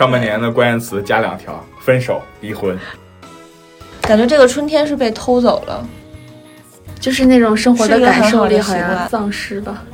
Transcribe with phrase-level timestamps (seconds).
[0.00, 2.74] 上半年的关键词加两条：分手、离婚。
[4.00, 5.86] 感觉这个春天是被偷走了，
[6.98, 9.84] 就是那种生活的感受力好像丧失吧。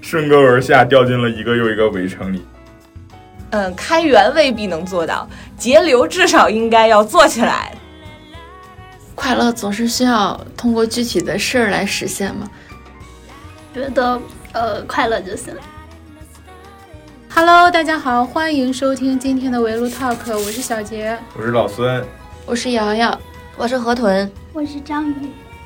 [0.00, 2.46] 顺沟而下，掉进了一个又一个围城里。
[3.50, 7.72] 嗯，开源未必能做到，节流至少应该要做起来。
[9.16, 12.48] 快乐总是需要通过具体的事儿来实现嘛。
[13.74, 14.20] 觉得
[14.52, 15.52] 呃快乐就行。
[17.32, 21.16] Hello，大家好，欢迎收听今天的围炉 Talk，我是小杰。
[21.36, 22.04] 我是老孙，
[22.44, 23.18] 我是瑶瑶，
[23.56, 25.14] 我是河豚，我是章鱼，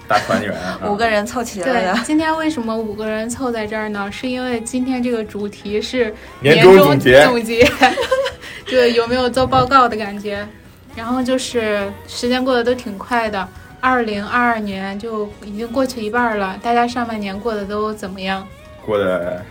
[0.07, 0.53] 大团圆。
[0.53, 4.11] 啊 五个人凑齐了对的，，今天为什么五个人凑在这儿呢？
[4.13, 7.69] 是因为今天这个主题是年终终总结总结，
[8.67, 10.47] 就有没有做报告的感觉？
[10.95, 13.49] 然后就是时间过得都挺快的，
[13.81, 18.47] 二零二二年就已经过去一半了，大家上半年过得都怎么样？
[18.87, 19.43] 过得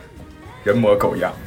[0.64, 1.34] 人模狗样。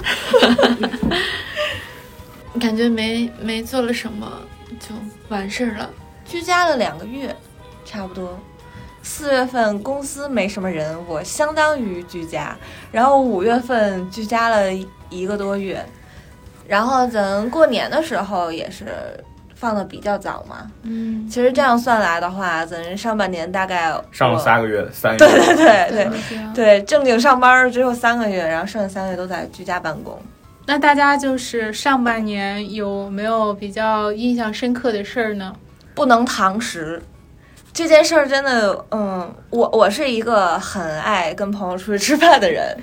[2.61, 4.41] 感觉没没做了什么
[4.81, 4.95] 就
[5.29, 5.91] 完事儿了。
[6.25, 7.37] 居家了两个月，
[7.85, 8.39] 差不多。
[9.03, 12.57] 四月份公司没什么人，我相当于居家。
[12.91, 14.73] 然后五月份居家了
[15.11, 15.85] 一个多月，
[16.67, 18.87] 然后咱过年的时候也是
[19.57, 20.71] 放的比较早嘛。
[20.83, 25.47] 嗯，其实这样算来的话，咱上半年大概上了三个月，三个对月。
[25.47, 30.17] 对对对这样对，正经上班只有三个月，然后剩下三个月都在居家办公。
[30.67, 35.53] 那大家就是上半年有没有比较印象深刻的事儿呢？
[35.95, 37.03] 不能堂食。
[37.73, 42.75] 这件事儿真的，嗯，我我是一个很爱跟朋友出去吃饭的人，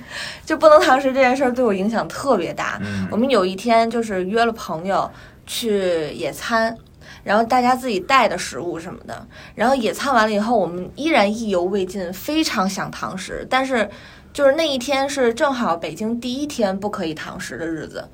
[0.46, 2.78] 就不能堂食这件事儿对我影响特别大。
[2.80, 5.10] 嗯我们有一天就是约了朋友
[5.46, 6.76] 去野餐，
[7.22, 13.88] 然后大家自己带的食物什么的，然后野餐完了以后，我们依然意犹未尽，非常想堂食，但是
[14.32, 18.08] 就是那一天是正好北京第一天不可以堂食的日子。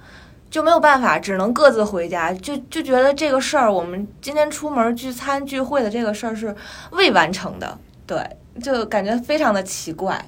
[0.50, 2.32] 就没有办法，只能各自回家。
[2.32, 6.52] 就就觉得这个事儿，我们今天出门聚餐聚会的这个事儿是
[6.90, 8.18] 未完成的，对，
[8.60, 10.20] 就感觉非常的奇怪。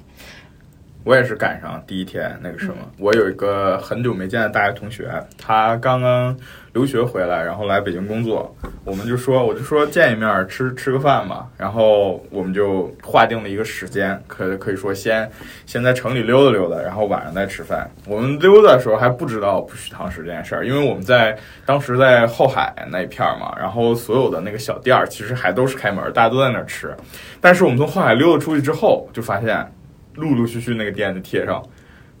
[1.03, 6.35] 我也是赶上第一天那个什么，我有一个很久没见的大学同学，他刚刚
[6.71, 8.55] 留学回来，然后来北京工作，
[8.85, 15.29] 我们就说，我就说见一面吃吃个饭嘛，然后我们就划定了一个时间，可可以说先
[15.65, 17.85] 先在城里溜达溜达，然后晚上再吃饭。
[18.07, 26.95] 我们溜达的时候还不知道不许堂食这件事儿，因为我们在当时在后海那一片儿嘛，然后所有的那个小店儿其实还都是开门，大家都在那儿吃，
[27.41, 29.69] 但是我们从后海溜达出去之后，就发现。
[30.15, 31.61] 陆陆续续那个店就贴上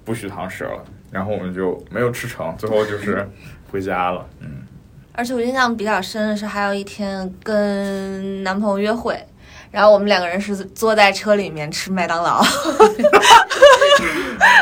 [0.05, 3.27] 不许堂食了，然后我们就没有吃成，最后就是
[3.71, 4.25] 回家了。
[4.41, 4.63] 嗯，
[5.13, 9.17] 而且我印象比较深的是，还有一天跟男朋友约会，
[9.71, 12.43] 然后我们两个人是坐在车里面吃麦当劳，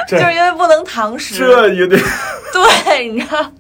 [0.08, 1.38] 这就是因为不能堂食。
[1.38, 2.00] 这有点
[2.54, 3.52] 对，你知道，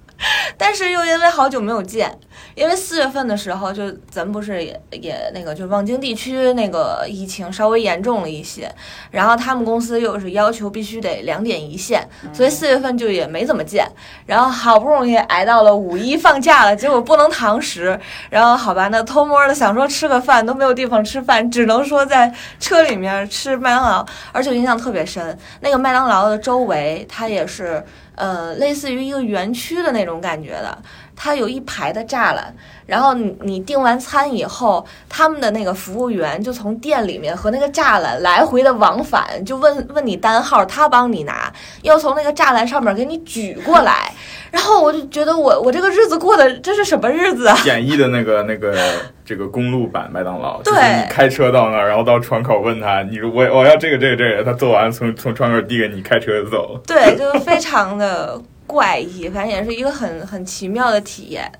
[0.57, 2.17] 但是又因为好久没有见，
[2.55, 8.69] 因为四月份的时候，就咱不是也也那个，就望京地区那个疫情稍微严重了一些，
[9.09, 13.87] 然后他们公司又是要求必须得两点一线，所以四月份就也没怎么见，
[14.25, 27.83] 然后好不容易挨到了五一放假了，结果不能堂食，然后好吧，那偷摸的想说吃个饭都没有地方吃饭，只能说在车里面吃麦当劳，而且我印象特别深，那个麦当劳的周围它也是。
[28.13, 30.77] 呃，类似于一个园区的那种感觉的，
[31.23, 32.51] 它有一排的栅栏，
[32.87, 44.11] 然后你你订完餐以后，他们的那个服务员就从店里面和那个栅栏来回的往返，就问问你单号，他帮你拿，要从那个栅栏上面给你举过来，
[44.49, 47.55] 然后我就觉得我我这个日子过的这是什么日子啊？
[47.63, 48.75] 简易的那个那个
[49.23, 56.81] 这个公路版麦当劳， 就是对你开车到那儿，然后到窗口问他，你我我要这个这个这个，他做完从从窗口递给你，开车走。
[56.87, 61.51] 对，就是非常的怪异，反正也是一个很很奇妙的体验。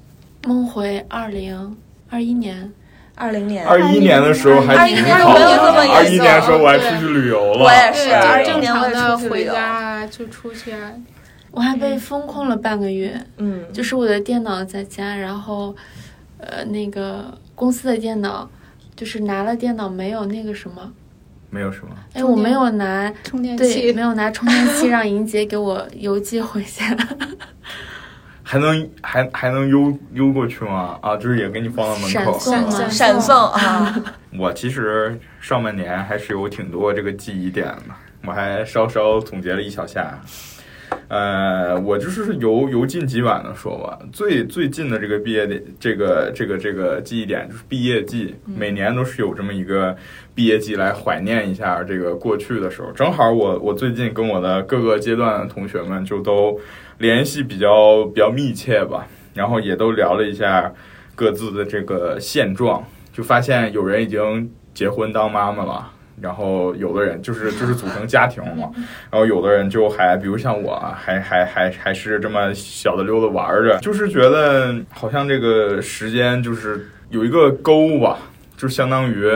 [0.46, 1.76] 梦回二零
[2.10, 2.72] 二一年，
[3.16, 10.72] 二零年，二一年的时候还挺21好年没有这么的，严二一年的时候我还出去旅游了，我也是，二就正一年我也常的出去回家啊，就出去。
[10.72, 10.94] 啊。
[11.52, 15.76] 我还被封控了半个月，嗯，就是我的电脑在家，然后，
[16.38, 18.50] 呃，那个公司的电脑，
[18.96, 20.94] 就是拿了电脑没有那个什么，
[21.52, 21.90] 没有什么。
[22.14, 26.86] 哎，我没有拿，充电，器没有拿充电器 让莹姐给我邮寄回家。
[28.44, 30.98] 还能还还能邮邮过去吗？
[31.02, 32.40] 啊，就是也给你放到门口。
[32.40, 32.90] 闪送吗？
[32.90, 34.04] 闪送啊，
[34.38, 37.96] 我其实上半年还是有挺多这个记忆点的，
[38.26, 40.20] 我还稍稍总结了一小下。
[41.12, 49.94] 呃，我就是由由近及远的说吧，最最近的这个毕业的这个这个这个记忆点就是毕业季，每年都是有这么一个
[50.34, 52.90] 毕业季来怀念一下这个过去的时候。
[52.94, 56.58] 正好我我最近跟我的各个阶段的同学们就都
[57.00, 60.74] 联系比较比较密切吧，然后也都聊了一下
[61.14, 62.82] 各自的这个现状，
[63.12, 65.92] 就发现有人已经结婚当妈妈了。
[66.22, 68.70] 然后有的人就是就是组成家庭嘛，
[69.10, 78.20] 然后有的人就还比如像我，还还还还是这么小的溜达玩着，就是觉得好像这个时间就是有一个沟吧，
[78.56, 79.28] 就相当于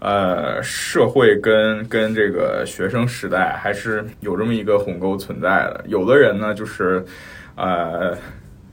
[0.00, 5.84] 呃社会跟跟这个学生时代还是有这么一个鸿沟存在的。
[5.86, 7.04] 有的人呢就是
[7.54, 8.18] 呃。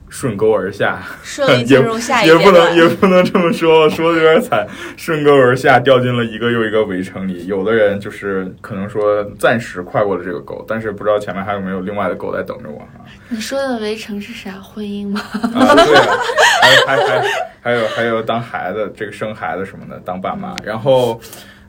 [0.10, 4.68] 顺沟而下，顺利进入下一也不能也不能这么说， 说的有点惨。
[4.98, 7.46] 顺沟而下，掉进了一个又一个围城里。
[7.46, 13.06] 有的人就是可能说暂时跨过了这个沟，但是不知道前面还有没有另外的沟在等着我啊。
[13.30, 14.52] 你说的围城是啥？
[14.60, 15.22] 婚姻吗？
[15.32, 15.96] 啊，对，
[16.62, 17.22] 还还还
[17.62, 20.56] 还有还有当孩子，这个生孩子什么的，当爸妈。
[20.64, 21.20] 然后，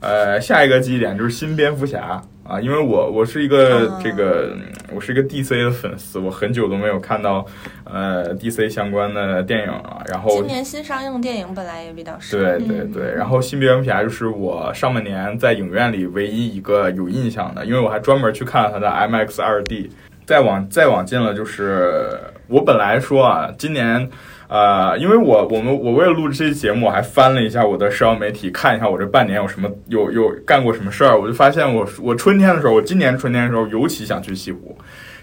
[0.01, 2.21] 呃，下一个记忆点就是新蝙蝠侠。
[2.51, 4.57] 啊，因为我我是一个这个
[4.93, 7.47] 我是一个 DC 的粉丝，我很久都没有看到
[7.85, 10.03] 呃 DC 相关的电影了。
[10.09, 12.37] 然后今年新上映的电影本来也比较少。
[12.37, 19.89] 对对对，然后新蝙蝠侠就是我上半年在影院里唯一一个有印象的，因为我还专门去看了它的 IMAX 二 D。
[20.27, 22.19] 再往再往近了，就是
[22.49, 24.11] 我本来说啊，今年。
[24.51, 34.77] 呃，因为我我们我为了录这期节目，我还翻了一下我的社交媒体，看一下我这半年有什么有有干过什么事儿，我就发现我我春天的时候，我今年春天的时候尤其想去西湖。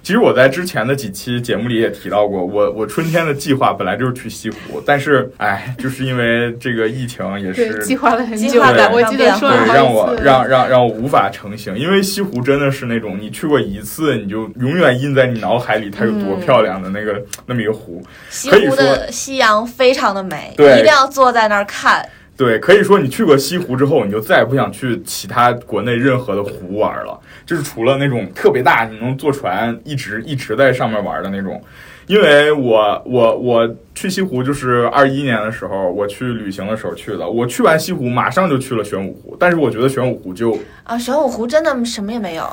[0.03, 18.01] 其实我在之前的几期节目里也提到过，我我春天的计划本来就是去西湖，但是哎，就是因为这个疫情也是计划了很久，我记得说了对，让我让让让我无法成行，因为西湖真的是那种你去过一次，你就永远印在你脑海里，它有多漂亮的那个那么一个湖。
[18.29, 22.07] 西湖的夕阳非常的美，对，一定要坐在那儿看。
[22.37, 27.19] 对，可以说你去过西湖之后，你就再也不想去其他国内任何的湖玩了。
[27.45, 31.59] 就是除了那种特别大，你能坐船一直一直在上面玩的那种。
[32.05, 37.27] 因为我我我去西湖就是 二一年的时候，我去旅行的时候去的。
[37.27, 39.35] 我去完西湖，马上就去了玄武湖。
[39.39, 42.43] 但是我觉得玄武湖就啊，玄武湖真的什么也没有，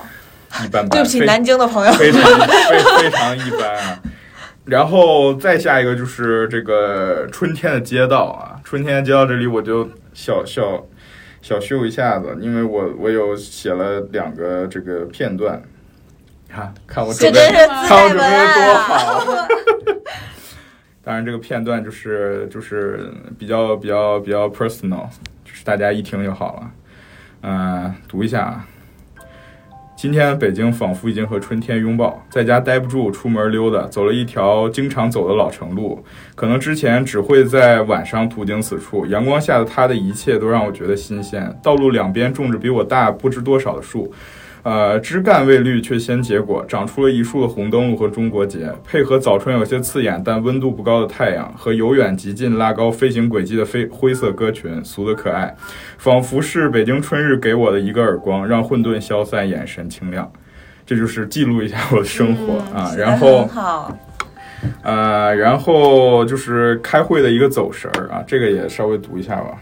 [0.64, 0.88] 一般般。
[0.88, 4.00] 对不起，南京的朋友，非 常非非常一般啊。
[4.64, 10.84] 然后再下一个就是这个春天的街道啊，春天就到这里我就小小
[11.42, 15.62] 小秀一下子，因为我我有写了两个这个片段，
[16.48, 17.38] 看看我准备，
[17.86, 18.24] 看我准备
[18.54, 19.46] 多好。
[21.04, 25.06] 当然这个片段就是就是比较比较比较 personal，
[25.44, 26.70] 就是大家一听就好了。
[27.42, 28.66] 嗯，读一下啊。
[30.04, 36.04] 今天北京仿佛已经和春天拥抱，在家待不住，出门溜达，走了一条经常走的老城路。
[36.34, 41.58] 可能之前只会在晚上途经此处，阳光下的它的一切都让我觉得新鲜。
[41.62, 44.12] 道路两边种着比我大不知多少的树。
[44.64, 55.54] 呃，枝干未绿，却先结果，长出了一树的红灯笼和中国结，配合早春有些刺眼但温度不高的太阳，和由远及近拉高飞行轨迹的飞灰色鸽群，俗得可爱，
[55.98, 60.32] 仿佛是北京春日给我的一个耳光，让混沌消散，眼神清亮。
[60.86, 63.46] 这就是记录一下我的生活啊，然后，
[64.82, 69.58] 呃，然后就是开会的一个走神儿啊，这个也稍微读一下吧。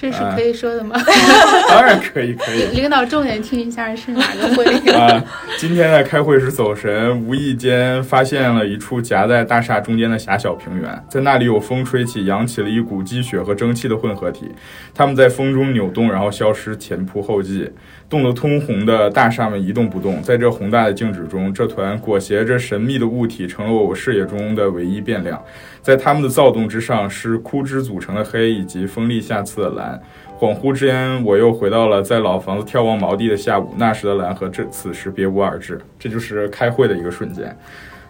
[0.00, 0.96] 这是可以说的吗？
[1.68, 2.74] 当然可以， 可以。
[2.74, 5.22] 领导重点听一下是哪个会啊？
[5.58, 14.50] 今天在开会时走神，无意间发现了一处夹在大厦中间的狭小平原，在那里有风吹起，扬起了一股积雪和蒸汽的混合体，
[14.94, 17.70] 它们在风中扭动，然后消失，前仆后继。
[18.10, 25.40] 冻得通红的大厦们一动不动，在这宏大的静止中，这团裹挟着神秘的物体成了我视野中的唯一变量。
[25.80, 29.98] 在它们的躁动之上，是枯枝组成的黑以及锋利下刺的蓝。
[30.40, 35.80] 恍惚之间，我又回到了在老房子眺望毛地的下午，那时的蓝和这此时别无二致。
[35.96, 37.56] 这就是开会的一个瞬间。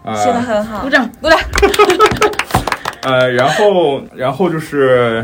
[0.03, 1.37] 啊，写的很好，鼓掌，鼓掌。
[3.03, 5.23] 呃，然后，然后就是。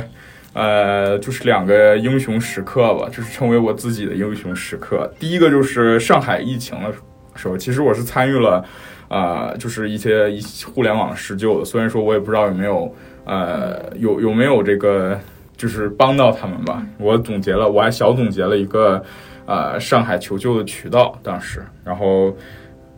[0.58, 5.08] 呃，就是两个英雄时刻吧，就是成为我自己的英雄时刻。
[5.20, 6.92] 第一个就是上海疫情的
[7.36, 8.66] 时候，其实我是参与了，
[9.08, 11.64] 呃，就是一些一互联网施救的。
[11.64, 12.92] 虽然说我也不知道有没有，
[13.26, 15.20] 呃，有有没有这个，
[15.56, 16.84] 就是帮到他们吧。
[16.98, 19.00] 我总结了，我还小总结了一个，
[19.46, 22.36] 呃，上海求救的渠道，当时，然后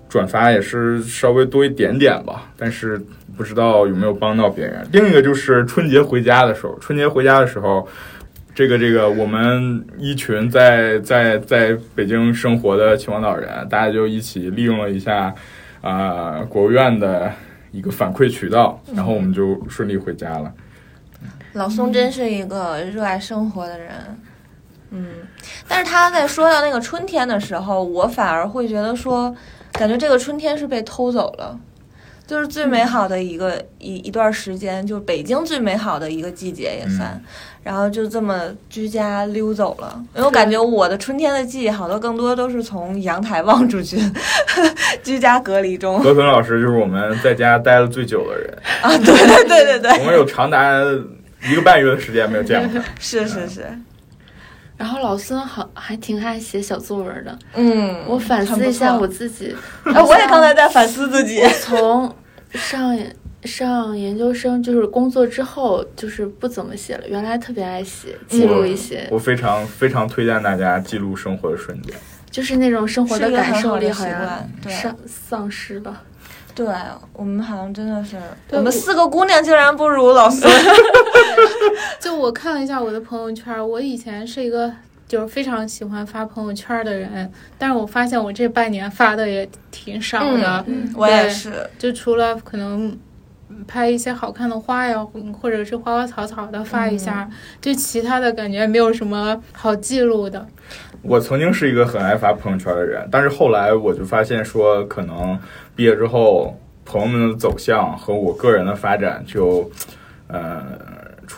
[0.08, 2.98] 转发也是稍微多一点点吧，但是。
[3.40, 4.86] 不知道有没有帮到别人。
[4.92, 7.88] 另一个就是春节回家的时候，春节回家的时候，
[8.54, 15.34] 这个这个我们一群在在在北京生活的秦皇岛人，大家就一起利用了一下，
[15.80, 17.32] 啊、国务院的
[17.72, 20.52] 一个反馈渠道，然后我们就顺利回家了。
[21.54, 23.92] 老宋真是一个热爱生活的人，
[24.92, 25.08] 嗯，
[25.66, 29.34] 但是他在说到那个春天的时候，我反而会觉得说，
[29.72, 31.58] 感觉这个春天是被偷走了，
[32.30, 37.20] 就是最美好的一个、一一段时间，就是北京最美好的一个季节也算，
[37.64, 40.00] 然后就这么居家溜走了。
[40.14, 43.98] 因为我感觉我的春天的记忆好多更多都是从阳台望出去，
[45.02, 46.00] 居家隔离中。
[46.04, 50.80] 何屯老师就是我们在家待了最久的人， 啊，对对对对对，我们有长达
[51.50, 52.86] 一个半月的时间没有见过他。
[53.00, 53.66] 是 是是，
[54.80, 61.46] 然后老孙好还挺爱写小作文的，嗯，我反思一下我自己，哎，我也刚才在反思自己。
[61.62, 62.16] 从
[62.54, 62.98] 上
[63.44, 67.04] 上研究生就是工作之后，就是不怎么写了。
[67.10, 71.94] 原来特别爱写，记录一些，我非常非常推荐大家记录生活的瞬间。
[72.32, 76.02] 就是那种生活的感受力好像丧丧失了。
[76.56, 76.68] 对
[77.14, 78.16] 我们好像真的是，
[78.52, 80.50] 我我们四个姑娘竟然不如老孙。
[82.00, 84.72] 就我看了一下我的朋友圈，我以前是一个
[85.08, 92.98] 就是非常喜欢发朋友圈的人，但是我发现我这半年发的也挺少的，嗯我也是，就除了可能
[93.68, 95.06] 拍一些好看的花呀，
[95.40, 100.46] 或者是花花草草的发一下，就其他的感觉没有什么好记录的。
[101.02, 105.40] 我曾经是一个很爱发朋友圈的人，但是后来我就发现说，可能
[105.76, 109.70] 毕业之后，朋友们的走向和我个人的发展就，
[110.28, 110.62] 呃，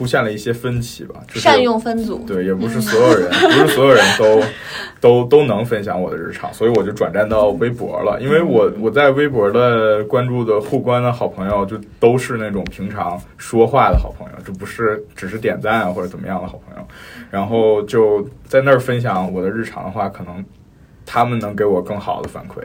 [0.01, 1.13] 出现了一些分歧吧。
[1.27, 2.23] 就是善用分组。
[2.25, 4.41] 对，也不是所有人， 不是所有人都
[4.99, 8.19] 都都能分享我的日常，所以我就转战到微博了。
[8.19, 16.87] 因为我我在微博的关注的互关的好朋友，就都是那种平常说话的好朋友，就不是只是点赞啊或者怎么样的好朋友。
[17.29, 20.43] 然后就在那儿分享我的日常的话，可能
[21.13, 22.63] 他们能给我更好的反馈。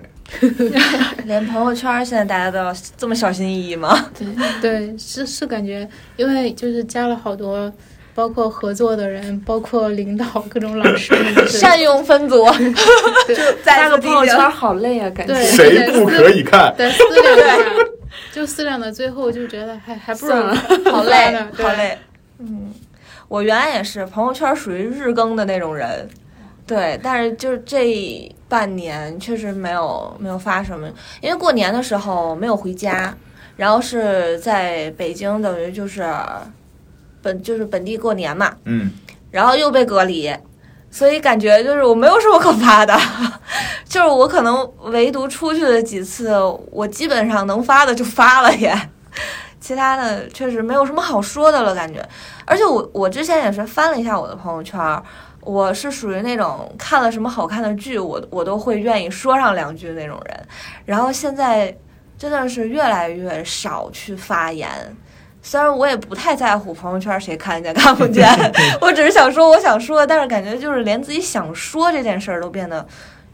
[1.27, 4.09] 连朋友圈现在大家都要这么小心翼翼吗？
[4.17, 4.29] 对，
[4.61, 7.73] 对，是是感觉，因为就是加了好多。
[8.15, 11.15] 包括合作的人，包括领导、各种老师
[11.47, 12.47] 善用分组，
[13.27, 15.35] 对再发个朋友圈好累啊，感觉。
[15.35, 16.73] 对谁不可以看？
[16.79, 17.57] 对思量一下，
[18.33, 20.55] 就思量到最后就觉得还还不如算了
[20.91, 21.99] 好累好累。
[22.39, 22.73] 嗯，
[23.29, 26.09] 我原来也是朋友圈属于日更的那种人，
[26.67, 30.89] 对，但是就是这半年确实没有没有发什么，
[31.21, 33.15] 因为过年的时候没有回家，
[33.57, 36.05] 然后是在北京，等于就是
[37.23, 38.91] 本就是本地过年嘛，嗯，
[39.31, 40.35] 然后又被隔离，
[40.91, 42.99] 所以感觉就是我没有什么可发的，
[43.89, 46.35] 就是我可能唯独出去的几次，
[46.73, 48.77] 我基本上能发的就发了也，
[49.61, 52.05] 其他的确实没有什么好说的了，感觉。
[52.45, 54.81] 而且我我之前也是翻了一下我的朋友圈，
[55.47, 60.47] 我是属于那种看了什么好看的剧，我我都会愿意说上两句那种人，
[60.85, 61.75] 然后现在
[62.19, 64.69] 真的是越来越少去发言。
[65.41, 68.29] 虽然我也不太在乎朋友圈谁看见看不见，
[68.83, 72.85] 我只是想说我想说，但是感觉就是连自己想说这件事儿都变得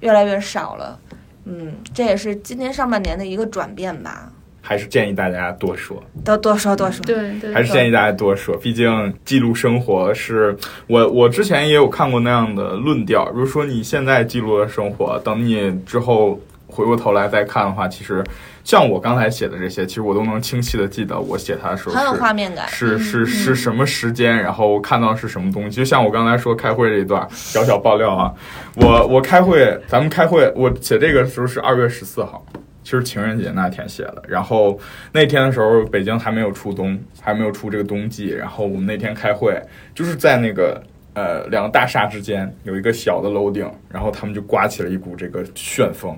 [0.01, 0.99] 越来越少了。
[1.45, 4.31] 嗯，这也是今年上半年的一个转变吧。
[4.63, 6.03] 还是建议大家多说。
[6.25, 18.25] 多多说多说，对对，还是建议大家多说，毕竟记录生活是我我之前也有看过那样的论调，如果说你现在记录了生活，等你之后回过头来再看的话，其实
[18.65, 22.67] 像我刚才写的这些，其实我都能清晰的记得我写它的时候很有是画面感。
[22.69, 25.77] 是是是什么时间，然后看到是什么东西。
[25.77, 28.33] 就像我刚才说开会这一段，小小爆料啊，
[28.77, 32.43] 我我开会，咱们开会，我写这个时候是二月十四号，
[32.83, 34.23] 其实情人节那天写的。
[34.27, 34.79] 然后
[35.13, 38.31] 那天的时候，北京还没有出冬，还没有出这个冬季。
[38.31, 39.61] 然后我们那天开会，
[39.95, 40.83] 就是在那个
[41.15, 46.17] 呃两个大厦之间有一个小的楼顶，然后他们就刮起了一股这个旋风。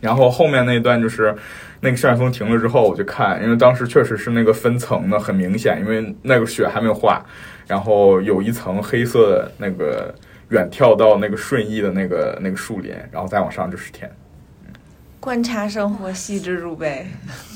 [0.00, 1.34] 然后后面那一段就是
[1.80, 7.24] 那个旋风停了之后，我就看，因为当时确实是那个分层的很明显，因为那个雪还没有化，
[7.66, 10.14] 然后有一层黑色的那个
[10.50, 14.10] 远眺到那个顺义的那个那个树林，然后再往上就是天。
[15.24, 17.06] 观察生活，细致入微。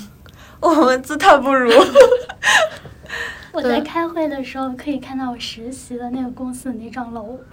[0.59, 1.71] 我们自叹不如。
[3.53, 7.39] 我在开会的时候可以看到我实习的那个公司的那幢楼，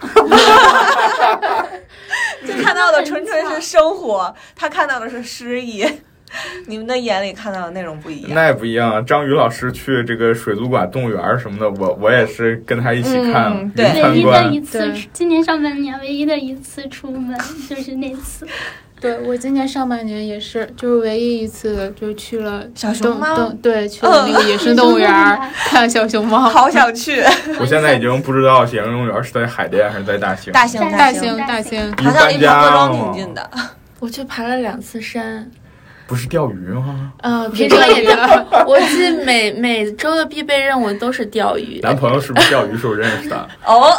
[2.46, 5.84] 就看到的纯纯是生活，他看到的是诗意。
[6.66, 8.30] 你们的眼里看到的内容不一样。
[8.34, 9.02] 那也不一样啊！
[9.02, 14.60] 张宇老师去这个水族馆、动物园什么的，我我也是跟他一起看对唯一的一。
[14.60, 18.46] 次，今年上半年唯一的一次出门就是那次。
[19.06, 25.38] 对我今年上半年也是，就是唯一一次就去了小熊动猫对，去了那个野生动物园儿
[25.70, 26.40] 看小熊猫。
[26.40, 27.22] 好想去
[27.60, 30.52] 我现在已经不知道野生动物园是在海淀还是在大兴。
[30.52, 33.48] 大兴大兴，大兴，好像离搬家庄挺近的。
[34.00, 35.48] 我去爬了两次山，
[36.08, 37.12] 不是钓鱼吗？
[37.22, 38.16] 呃，平常也钓。
[38.66, 41.78] 我记每每周的必备任务都是钓鱼。
[41.80, 43.48] 男朋友是不是钓鱼时候认识的？
[43.64, 43.96] 哦，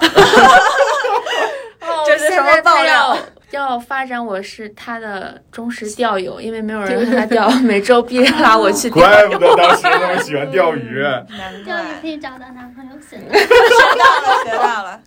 [1.80, 3.18] 哦这是什么爆料
[3.52, 9.02] 要要发展我是他的忠实钓友， 因为没有人跟他钓，每周必拉 我去钓。
[9.04, 11.02] 怪不得当时那么喜欢钓鱼。
[11.30, 15.02] 难钓鱼可以找到男朋友，现 在学到了，学到了。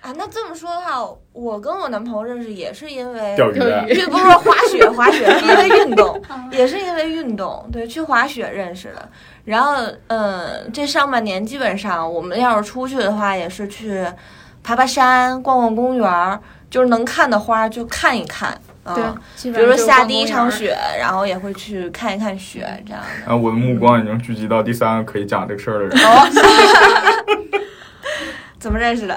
[0.00, 4.06] 啊，那这么说的话，我跟我男朋友认识也是因为钓鱼，钓鱼。
[4.06, 6.48] 不是说滑雪，滑雪是因为运动，嗯。
[6.52, 9.08] 也是因为运动，对，去滑雪认识的。
[9.44, 9.74] 然后，
[10.06, 14.06] 嗯，这上半年基本上我们要是出去的话，也是去
[14.62, 18.50] 爬爬山、逛逛公园儿，就是能看的花就看一看
[18.84, 18.94] 啊。
[18.94, 23.32] 对，比如说下第一场雪，然后也会去看一看雪这样的。
[23.32, 25.98] 啊，我的目光已经聚集到第三个可以讲这个事儿的人。
[26.04, 26.28] 哦，
[28.58, 29.16] 怎么认识的？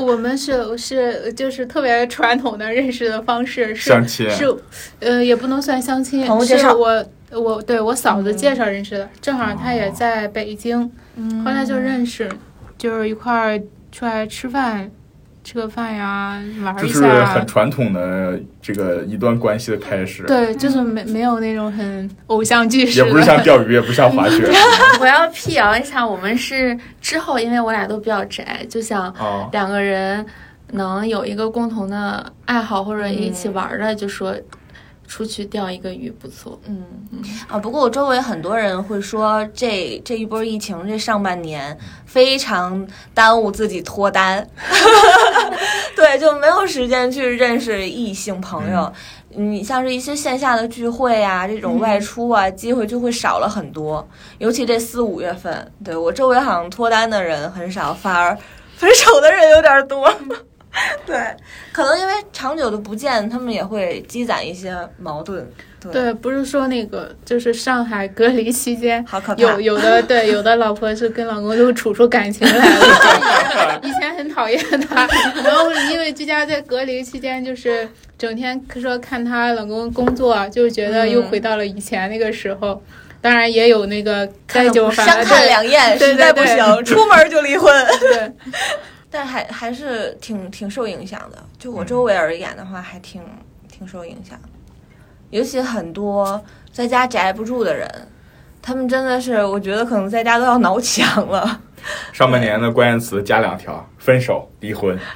[0.00, 4.56] 我我们是是就是特别传统的认识的方式是相亲是，
[5.00, 10.90] 呃，也不能算相亲朋友，介绍是我我对我嫂子介绍认识的，正好她也在北京，
[11.44, 12.26] 后来就认识，
[12.78, 13.60] 就是一块儿
[13.92, 14.90] 出来吃饭，
[15.44, 17.46] 吃个饭呀，玩一下很。
[17.46, 24.50] 传统的这个一段关系的开始，对，就是没没有那种很偶像剧式的，也不是像钓鱼，也不是像滑雪
[24.98, 29.48] 我要辟谣一下，我们是之后，因为我俩都比较宅，就想啊。
[29.52, 30.24] 两个人
[30.72, 34.34] 能有一个共同的爱好或者一起玩的，就说
[35.06, 36.58] 出去钓一个鱼不错。
[36.66, 36.84] 嗯
[37.48, 44.46] 啊，不过我周围很多人会说这，这一波疫情这上半年非常耽误自己脱单，
[45.94, 48.92] 对，就没有时间去认识异性朋友。
[49.36, 54.06] 你像是一些线下的聚会啊，这种外出啊，机会就会少了很多。
[54.38, 58.38] 尤其这四五月份，对我周围好像脱单的人很少，反而
[58.76, 60.08] 分手的人有点多。
[61.06, 61.16] 对，
[61.72, 65.48] 可能因为长久的不见，他们也会积攒一些矛盾。
[65.80, 69.40] 对，对，不是说那个，就是上海隔离期间，好可怕。
[69.42, 73.80] 有有的对，有的老婆是跟老公就处出感情来了。
[73.84, 75.06] 以前很讨厌他，
[75.44, 77.88] 然后因为居家在隔离期间，就是
[78.18, 82.82] 整天说看他老公工作，就觉得又回到了以前那个时候。
[83.20, 87.74] 当然也有那个该就反相看两 厌，对实在不行，出门就离婚。
[87.98, 88.30] 对，
[89.14, 91.38] 但还还是挺挺受影响的。
[91.56, 93.22] 就我周围而言的话，还挺
[93.70, 94.36] 挺受影响。
[95.30, 97.88] 尤其很多在家宅不住的人，
[98.60, 101.60] 他们真的是，我觉得可能在家都要挠墙了。
[102.12, 104.98] 上半年的关键词加两条：分手、离婚。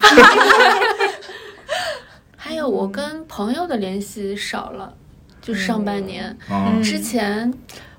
[2.36, 4.94] 还有我跟朋友的联系少了，
[5.42, 6.36] 就上半年。
[6.48, 7.52] 嗯，之前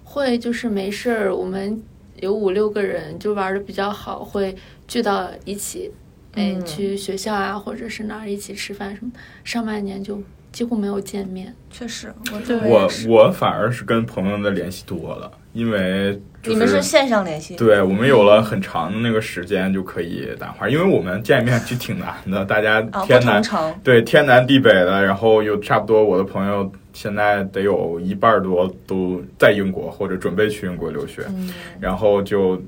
[0.05, 1.83] 会就是没事儿，我们
[2.21, 4.55] 有五六个人就玩的比较好，会
[4.87, 5.91] 聚到一起，
[6.33, 9.11] 哎，嗯去学校啊，或者是哪儿一起吃饭什么。
[9.43, 11.53] 上半年就几乎没有见面。
[11.69, 17.55] 确实，我对我我反而是跟朋友的联系多了，因为、就是、你们是线上联系？
[17.55, 23.41] 对我们有了很长的那个时间就可以打话，因为我们见面就挺难的，大家天南。
[23.83, 32.61] 对天南地北的，然后有差不多我的朋友现在得有一半多都在英国或者准备去英国留学，嗯，然后就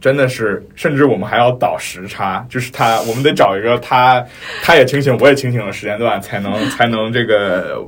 [0.00, 4.24] 真的是，甚至我们还要倒时差，就是他我们得找一个他
[4.62, 7.84] 他也清醒我也清醒的时间段，才能 才能这个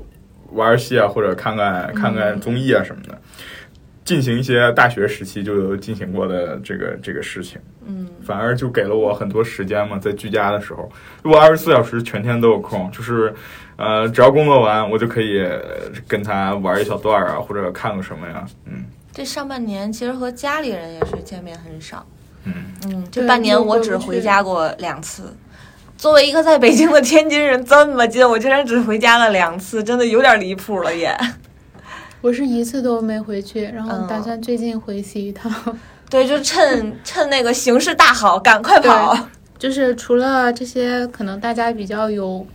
[0.54, 3.16] 玩游戏啊，或者看看看看综艺啊什么的。
[4.02, 10.90] 进行一些大学时期就有进行过的这个这个事情，嗯，反而就给了我很多时间嘛，在居家的时候，
[11.22, 13.32] 我二十四小时全天都有空，就是，
[13.80, 15.58] 呃，只要工作完，我就可以呃
[16.06, 22.04] 跟他玩一小段儿啊，或者看个什么呀，嗯这上半年其实和家里人也是见面很少。
[22.44, 22.52] 嗯，
[22.86, 25.34] 嗯，这半年我只回家过两次。
[25.96, 31.14] 作为一个在北京的天津人，这么近，我竟然只回家了两次，真的有点离谱了也。
[32.20, 35.50] 我是一次都没回去，然后嗯打算最近回西一趟。
[36.08, 39.16] 对，就趁趁那个形势大好，赶快跑。
[39.58, 42.46] 就是除了这些可能大家比较有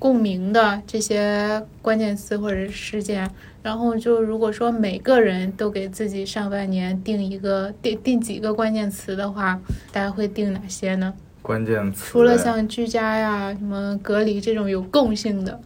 [0.00, 3.30] 共鸣的这些关键词或者事件，
[3.62, 9.60] 然后就如果说每个人都给自己上半年定一个定定几个关键词的话，
[9.92, 11.12] 大家会定哪些呢？
[11.42, 12.12] 关键词。
[12.12, 15.60] 除了像居家呀、什么隔离这种有共性的，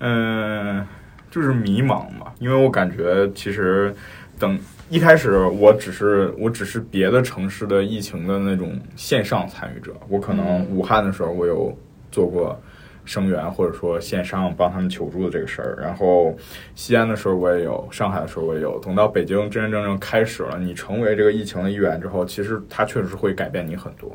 [0.00, 0.86] 嗯，
[1.30, 3.94] 就是迷茫嘛，因为我感觉其实
[4.38, 4.58] 等
[4.90, 10.66] 一开始我只是我只是别的城市的疫情的那种线上参与者，我可能嗯。
[10.70, 11.74] 武汉的时候我有
[12.12, 12.60] 做过
[13.04, 16.36] 生源或者说线上帮他们求助的这个事儿，然后
[16.74, 24.10] 西安的时候我也有，上海的时候我也有，等到北京真真正正开始了，你成为这个疫情的一员之后，其实它确实会改变你很多。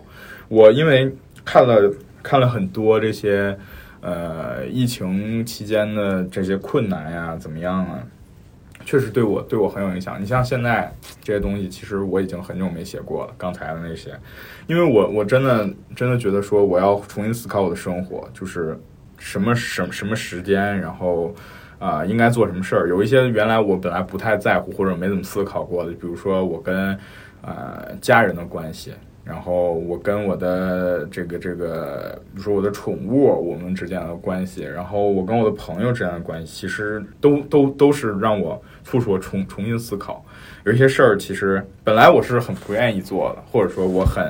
[0.47, 3.57] 我因为看了看了很多这些。
[4.01, 8.03] 呃，疫情期间的这些困难呀，怎么样啊？
[8.85, 10.21] 确实对我对我很有影响。
[10.21, 10.89] 你像现在
[11.21, 13.33] 这些东西，其实我已经很久没写过了。
[13.37, 14.11] 刚才的那些，
[14.67, 18.79] 因为我我真的真的觉得说，我要重新思考我的生活，就是
[19.17, 21.33] 什么什么什么时间，然后
[21.77, 22.87] 啊、应该做什么事儿。
[22.87, 26.97] 有一些原来我本来不太在乎或者没怎么思考过的，比如说我跟
[27.41, 28.93] 呃家人的关系，
[29.23, 40.23] 然后我跟我的这个这个，比如说我的宠物，我们之间的关系，然后我跟我的朋友之间的关系，其实都都都是让我促使我重重新思考。
[40.63, 44.23] 有一些事儿，其实本来我是很不愿意做的，或者说我很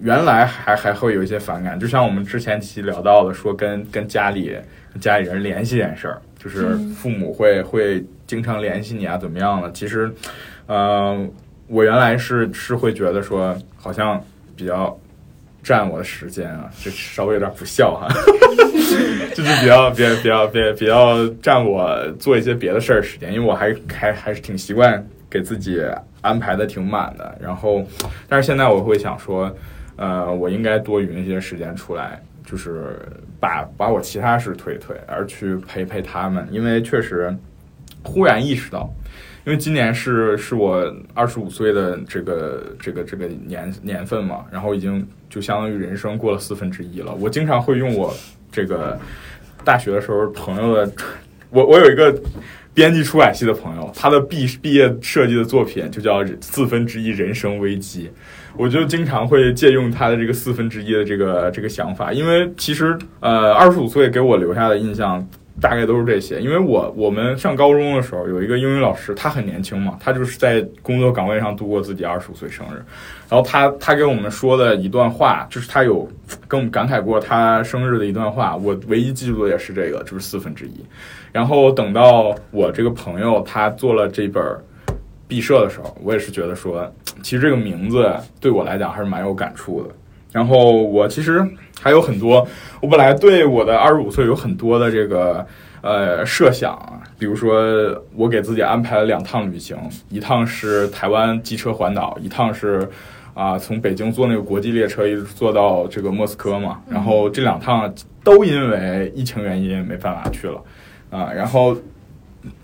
[0.00, 4.56] 原来还还会有一些反感，就像我们之前期聊到的，说跟跟家里
[5.00, 9.72] 家里人联系这件事儿，就是父母会会经常联系你啊，怎么样了？
[9.72, 10.08] 其实，
[10.66, 11.28] 呃，
[11.66, 14.22] 我原来是是会觉得说，好像
[14.54, 14.96] 比较
[15.68, 18.08] 占我的时间啊，这稍微有点不孝哈，
[19.36, 25.78] 就是比较比较比较比较比较占我做一些别的事儿时间，因为我还还还是挺习惯给自己
[26.22, 27.36] 安排的挺满的。
[27.38, 27.84] 然后，
[28.30, 29.54] 但是现在我会想说，
[29.96, 32.98] 呃，我应该多匀一些时间出来，就是
[33.38, 37.36] 把把我其他事推一推，而去陪陪他们，因为确实
[38.02, 38.88] 忽然意识到。
[39.48, 47.14] 因为今年是是我二十五岁的这个这个这个年年份嘛，然后已经就相当于人生过了四分之一了。
[47.14, 48.12] 我经常会用我
[48.52, 49.00] 这个
[49.64, 50.92] 大学的时候朋友的，
[51.48, 52.14] 我我有一个
[52.74, 58.04] 编辑出版系的朋友，他的毕毕业设计的作品就叫《四分之一人生危机》，
[58.54, 65.26] 我就经常会借用他的这个四分之一的这个这个想法，因为其实呃二十五岁给我留下的印象。
[65.60, 72.82] 大概都是这些，因为我我们上高中的时候有一个英语老师，他很年轻嘛，他就是在工作岗位上度过自己二十五岁生日，
[73.28, 76.08] 然后他他给我们说的一段话，就是他有
[76.46, 80.84] 跟我们感慨过他生日的一段话，我唯一记住的也是这个，就是四分之一。
[81.32, 84.42] 然后等到我这个朋友他做了这本
[85.26, 86.90] 毕设的时候，我也是觉得说，
[87.22, 89.90] 其实这个名字对我来讲还是蛮有感触的。
[90.30, 91.42] 然后我其实
[91.80, 92.46] 还有很多，
[92.80, 95.46] 我本来对我的二十五岁有很多的这个
[95.80, 97.62] 呃设想啊，比如说
[98.14, 99.76] 我给自己安排了两趟旅行，
[100.08, 102.88] 一趟是台湾机车环岛，一趟是
[103.34, 106.80] 啊、从北京坐那个国际列车一直坐到这个莫斯科嘛。
[106.90, 110.60] 然后这两趟都因为疫情原因没办法去了
[111.10, 111.76] 啊、然后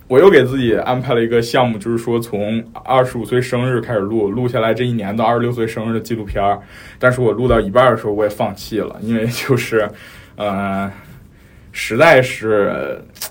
[0.06, 6.60] 我又给自己安排了一个项目，就是说从二十五岁生日开始录，录下来这一年到二十六岁生日的纪录片儿。
[6.98, 9.88] 但是我录到一半的时候，我也放弃了，因为就是，
[10.36, 10.92] 呃，
[11.72, 13.22] 实在是呃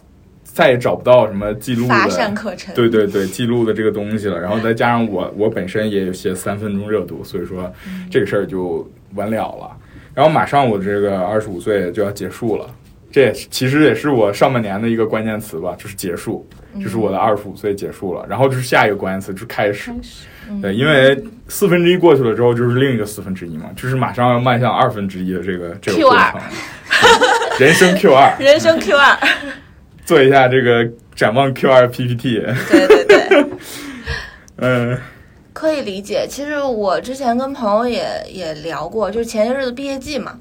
[0.44, 2.42] 再也找不到什么记录乏善的。
[2.42, 2.74] 可陈。
[2.74, 7.72] 对对对，记录的这个东西了，然后再加上我我本身也有些三分钟热度，所以说
[8.10, 9.78] 这个事儿就完了了。
[10.16, 12.68] 然后马上我这个二十五岁就要结束了，
[13.14, 16.44] 这也是其实也是我上半年的一个关键词吧，就是结束，
[16.82, 18.26] 就是我的二十五岁结束了。
[18.28, 19.92] 然后就是下一个关键词就是开始，
[20.60, 26.42] 对，因为四分之一过去了之后，就是另一个四分之一嘛，就是马上要迈向二分之一的这个这个过程，
[27.60, 29.16] 人生 Q 二， 人生 Q 二，
[30.04, 33.46] 做一下这个展望 Q 二 PPT，对对对。
[34.58, 34.98] 嗯
[35.54, 36.26] 可以理解。
[36.28, 40.40] 其实我之前跟朋友也也聊过，就是前些日子毕业季嘛，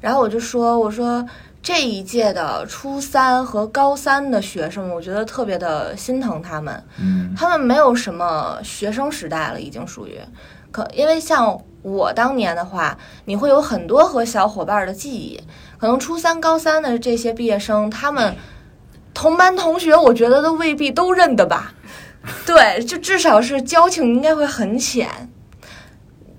[0.00, 1.24] 然后我就说，我说
[1.64, 10.20] 这一届的初三和高三的学生，我觉得特别的心疼他们，嗯他们没有什么学生时代了，已经属于。
[10.70, 15.40] 可因为像我当年的话，你会有很多和小伙伴的记忆，
[15.78, 18.36] 可能初三、高三的这些毕业生，他们
[19.14, 21.72] 同班同学，我觉得都未必都认得吧。
[22.44, 25.08] 对，就至少是交情应该会很浅。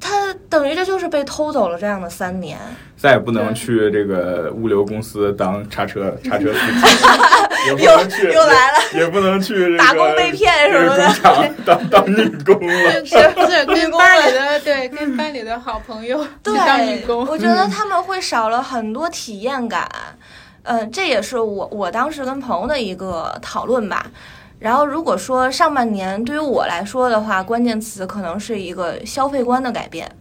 [0.05, 2.59] 他等于这就是被偷走了这样的三年，
[2.95, 12.91] 再也不能去这个物流公司当叉车叉车司机， 也不又能去，又来了，也不能去这个打工被骗什么的这个工厂当当女工了。
[13.03, 17.25] 是不是跟班里的对跟班里的好朋友对当女工？
[17.25, 19.89] 我觉得他们会少了很多体验感。
[20.67, 24.05] 嗯、这也是我我当时跟朋友的一个讨论吧。
[24.65, 30.11] 然后，如果说上半年对于我来说的话，关键词可能是一个消费观的改变。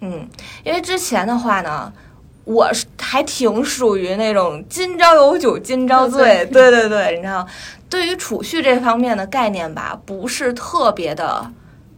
[0.00, 0.26] 嗯，
[0.64, 1.92] 因为之前的话呢，
[2.44, 7.46] 我是还挺属于那种今朝有酒今朝醉，对 对对，你知道，
[7.90, 11.52] 对于储蓄这方面的概念吧，不是特别的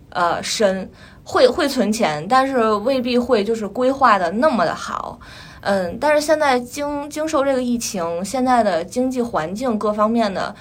[0.09, 0.90] 呃深，
[1.22, 5.20] 会会存钱，但是未必会就是规划的那么的好。
[5.61, 10.52] 嗯，但是现在经经受这个疫情，现在的经济环境各方面的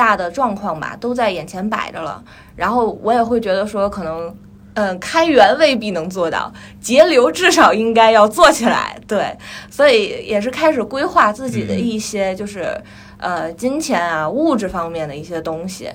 [0.00, 2.24] 大的状况吧，都在眼前摆着了。
[2.56, 4.34] 然后我也会觉得说，可能
[4.72, 8.98] 嗯，开源未必能做到，节流至少应该要做起来。
[9.06, 9.36] 对，
[9.70, 12.80] 所以也是开始规划自己的一些就是、
[13.18, 15.90] 呃金钱啊物质方面的一些东西。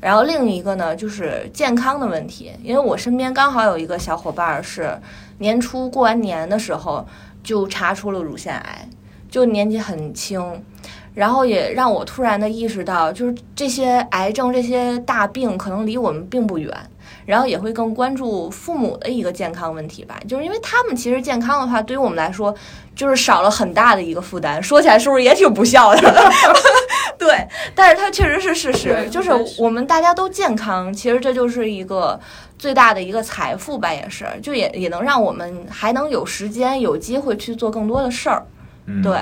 [0.00, 4.98] 然后另一个呢，就是健康的问题，因为我身边刚好有一个小伙伴儿是
[5.38, 7.06] 年初过完年的时候
[7.42, 8.88] 就查出了乳腺癌，
[9.28, 10.40] 就年纪很轻，
[11.14, 16.72] 然后也让我突然的意识到，就是这些癌症、这些大病可能离我们并不远，
[17.26, 20.18] 然后也会更关注父母的一个健康问题吧。
[20.28, 22.54] 就是因为他们其实健康的话，对于我们来说
[22.94, 24.62] 就是少了很大的一个负担。
[24.62, 26.00] 说起来是不是也挺不孝的？
[27.18, 32.18] 对，但是它确实是事实，就是我们大家都健康，其实这就是一个
[32.58, 38.46] 最大的一个财富吧，也是，就也也能让我们还能有时间、有机会去做更多的事儿。
[38.86, 39.18] 嗯，对，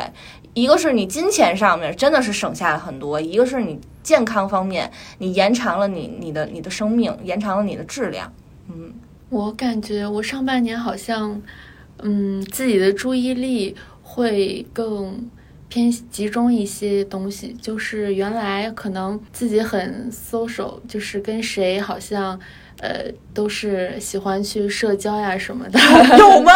[0.60, 8.32] 一个是你金钱上面真的是省下了很多，一个是你健康方面，你延长了你你的你的生命，延长了你的质量。
[8.68, 8.92] 嗯，
[9.30, 11.40] 我感觉我上半年好像，
[11.98, 15.30] 嗯，自己的注意力会更
[15.68, 17.54] 偏集中一些东西。
[17.60, 22.38] 就是原来可能自己很 social，就是跟谁好像，
[22.80, 25.78] 呃，都是喜欢去社交呀什么的，
[26.18, 26.52] 有吗？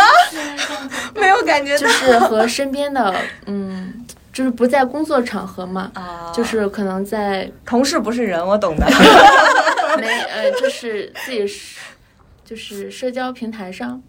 [1.15, 3.15] 没有感觉就是和身边的，
[3.47, 3.93] 嗯，
[4.33, 8.87] 就是不在工作场合嘛，啊，就是可能在同事不是人，我懂的。
[9.99, 11.79] 没呃，就是自己是
[12.45, 14.01] 就是社交平台上，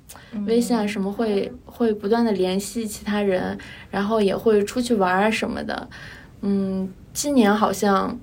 [0.48, 3.58] 微信啊什么会会不断的联系其他人，
[3.92, 5.88] 然后也会出去玩啊什么的。
[6.42, 8.18] 嗯，今年好像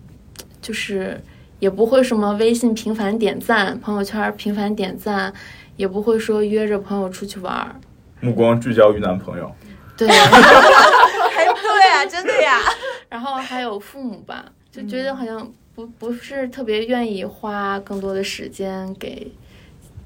[0.63, 1.21] 就是
[1.61, 5.33] 也不会什么微信频繁点赞，朋友圈频繁点赞，
[5.77, 7.77] 也不会说约着朋友出去玩儿。
[8.21, 9.51] 目光聚焦于男朋友。
[9.97, 12.59] 对， 还对啊，真的呀。
[13.09, 19.31] 然后还有父母吧，就觉得好像不不是特别愿意花更多的时间给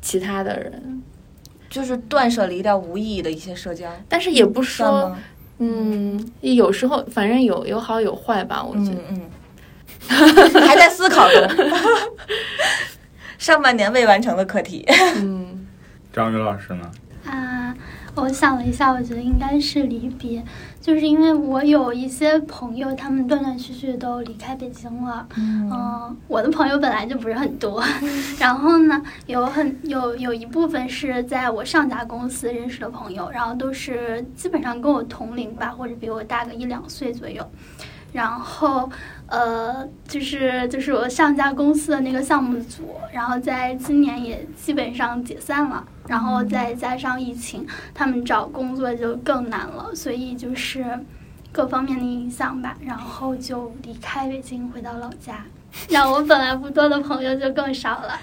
[0.02, 1.02] 其他的人，
[1.70, 5.16] 就是断舍离掉无意义的一些社交，但是也不说。
[5.58, 8.96] 嗯，有时候反正有有好有坏吧，我觉得。
[8.96, 9.20] 嗯嗯，
[10.66, 11.48] 还在思考中。
[13.38, 14.86] 上半年未完成的课题，
[15.16, 15.66] 嗯，
[16.12, 16.90] 张宇老师呢？
[17.26, 17.74] 啊，
[18.14, 20.42] 我想了一下，我觉得应该是离别，
[20.80, 25.26] 就是因为我有一些朋友，他们断断续续都离开北京了。
[25.36, 27.82] 嗯、我的朋友本来就不是很多，
[28.38, 37.46] 然后呢，有很有有一部分是在我上家公司认识的朋友，然后都是基本上跟我同龄吧，或者比我大个一两岁左右。
[38.12, 38.88] 然后，
[39.26, 50.84] 呃，就是就是我上家公司的那个项目组，然后在今年也基本上解散了，然后再加上疫情，他们找工作就更难了，所以就是
[51.50, 55.44] 各方面的影响吧，然后就离开北京回到老家，
[55.88, 58.18] 让我本来不多的朋友就更少了。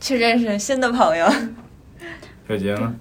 [0.00, 1.26] 去认识新的朋友。
[2.48, 2.94] 小杰呢？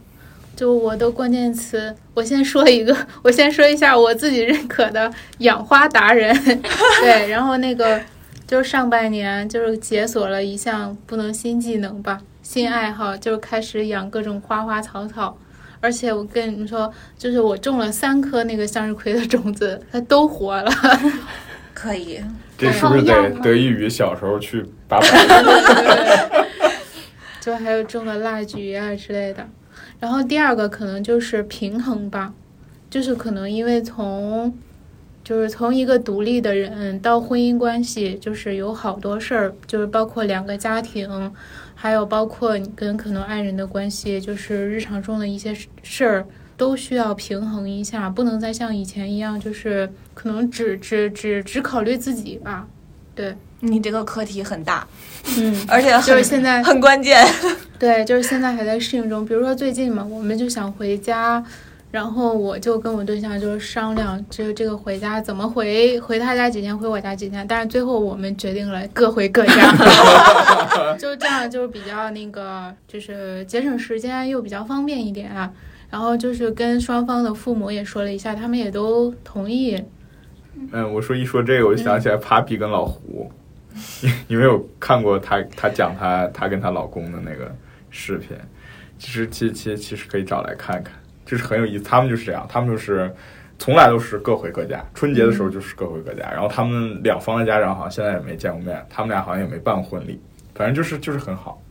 [0.62, 6.32] 就我的关键词，我先说一个，我先说一下我自己认可的养花达人，
[7.02, 8.00] 对，然后那个
[8.46, 15.36] 就是上半年就是解锁了一项不能新技能吧，新爱好，就是开始养各种花花草草。
[15.80, 20.72] 而且我跟你们说，就是我种了三颗那个向日葵的种子，它都活了。
[21.74, 22.22] 可以，
[22.56, 26.46] 这是不是得得益于小时候去拔 白？
[27.40, 29.44] 就还有种了蜡菊啊之类的。
[30.02, 32.34] 然后第二个可能就是平衡吧，
[32.90, 34.54] 就是可能因为从
[35.24, 41.32] 就是从一个独立的人到婚姻关系，就是有好多事儿，就是包括两个家庭，
[41.74, 46.26] 还有包括你跟可能爱人的关系，就是日常中的一些事儿。
[46.58, 52.68] 都需要平衡一下，不能再像以前一样，就是可能只只只只考虑自己吧。
[53.16, 54.86] 对，你这个课题很大，
[55.38, 57.26] 嗯， 而且就是现在 很关键。
[57.80, 59.26] 对，就是现在还在适应中。
[59.26, 61.44] 比如说最近嘛，我们就想回家，
[61.90, 67.44] 然后我就跟我对象就是商量，这这个回家怎么回，回他家几天，回我家几天。
[67.48, 69.76] 但是最后我们决定了各回各家，
[71.00, 75.52] 就这样就是比较那个，就是节省时间又比较方便一点啊。
[75.90, 79.84] 然后就是跟双方的父母也说了一下，他们也都同意。
[80.72, 83.30] 嗯，我说一说这个，我就想起来 Papi 跟老胡，
[84.02, 87.56] 你 你没有看过她她讲她她跟她老公的那个
[87.90, 88.36] 视频？
[88.98, 90.94] 其实其其其实可以找来看看，
[91.26, 91.84] 就是很有意思。
[91.84, 93.12] 他们就是这样，他们就是
[93.58, 96.30] 从来都是各回各家，春节的时候就是各回各家。
[96.32, 100.22] 然后他们两方的家长好像现在也没见过面，他们俩好像也没办过婚礼，
[100.54, 101.62] 反正就是就是很好。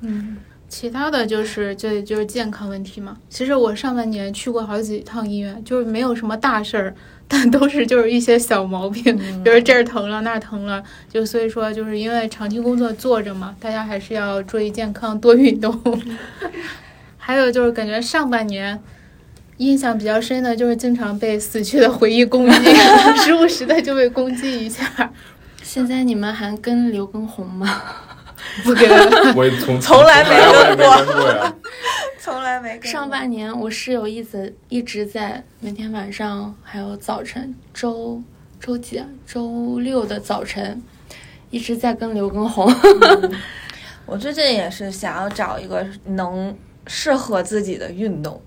[0.00, 3.16] 嗯其他的就是这就是健康问题嘛。
[3.30, 6.94] 其实我上半年去过好几趟医院，就是没有什么大事儿，
[7.30, 15.78] 但都是就是一些小毛病，比如这儿疼了那儿疼了，就所以说就是因为长期工作坐着嘛，大家还是要注意健康，多运动。
[17.18, 18.80] 还有就是感觉上半年
[19.58, 22.74] 印象比较深的就是经常被死去的回忆攻击，
[23.22, 24.84] 时不时的就被攻击一下。
[25.62, 27.82] 现在你们还跟刘畊宏吗？
[28.64, 28.88] 不跟，
[29.34, 31.54] 我从从来没跟跟过。
[32.30, 38.22] 从来没上半年我室友一直一直在每天晚上还有早晨，周
[38.60, 39.06] 周几啊？
[39.26, 40.82] 周六的早晨，
[41.48, 42.70] 一直在跟刘畊宏。
[44.04, 46.54] 我最近也是想要找一个能
[46.86, 48.38] 适合自己的运动，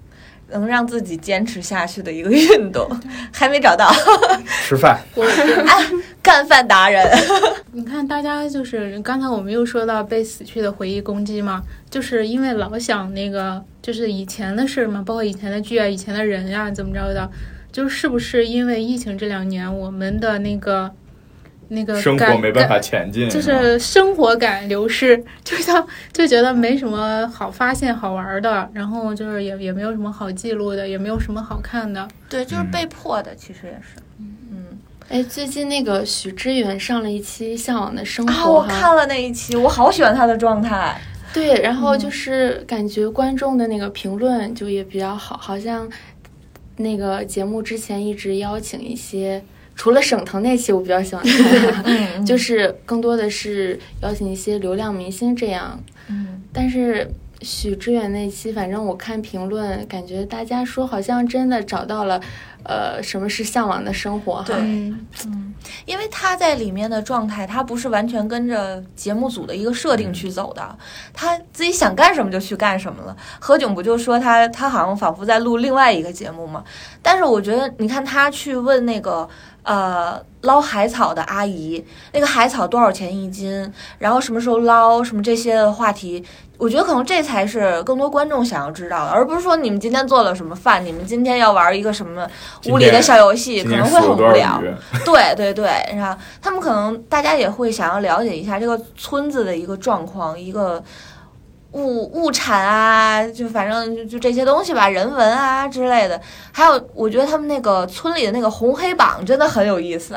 [0.49, 2.87] 能让自己坚持下去的一个运动，
[3.33, 3.91] 还没找到。
[4.63, 5.25] 吃饭，我
[6.23, 7.05] 干饭达人，
[7.73, 17.29] 你看，大家就是刚才我们又说到被死去的回忆攻击嘛，就是因为老想那个，就是以前的事儿嘛，包括以前的剧啊、以前的人呀、怎么着的，
[17.71, 20.91] 就是是不是因为疫情这两年，我们的那个
[21.69, 32.07] 那个生活没办法前进，就是生活感流失，就像就觉得没什么好发现、好玩的，然后就是也也没有什么好记录的，也没有什么好看的。
[32.29, 33.99] 对，就是被迫的，其实也是。
[34.19, 34.35] 嗯
[35.11, 40.97] 哎，最近那个许知远上了一期《向往的生啊，活》啊，我看了那一期，我好喜欢他的状态。
[41.33, 45.85] 对，然后就是感觉观众的那个评论就也比较好，好像
[46.77, 49.43] 那个节目之前一直邀请一些，
[49.75, 57.05] 除了沈腾那期我比较喜欢看， 嗯就是更多的是邀请一些流量明星这样，嗯，但是。
[57.41, 62.21] 许知远那期，反正我看评论，感觉大家说好像真的找到了，
[62.63, 64.43] 呃，什么是向往的生活哈。
[64.45, 64.55] 对
[65.25, 65.53] 嗯，
[65.85, 70.77] 因为他在里面的状态，他不是完全跟着节目组的一个设定去走的，
[71.13, 73.15] 他自己想干什么就去干什么了。
[73.39, 76.63] 何炅不就说他他好像仿佛在录另外一个节目嘛？
[77.01, 79.27] 但是我觉得，你看他去问那个
[79.63, 86.23] 呃捞海草的阿姨，那个海草多少钱一斤，然后什么时候捞，什么这些的话题。
[86.57, 92.27] 我觉得可能这才是更多观众想要知道的，而不是说你们今天做了什么饭，你们今天要玩一个什么
[92.67, 94.61] 屋里的小游戏，可能会很无聊。
[95.03, 100.83] 对对对，然后他们可能大家也会想要了解一下这个村子的一个状况，一个
[101.71, 106.19] 物物产啊，就反正就就这些东西吧，人文啊之类的。
[106.51, 110.15] 还有，我觉得他们那个村里的那个红黑榜真的很有意思。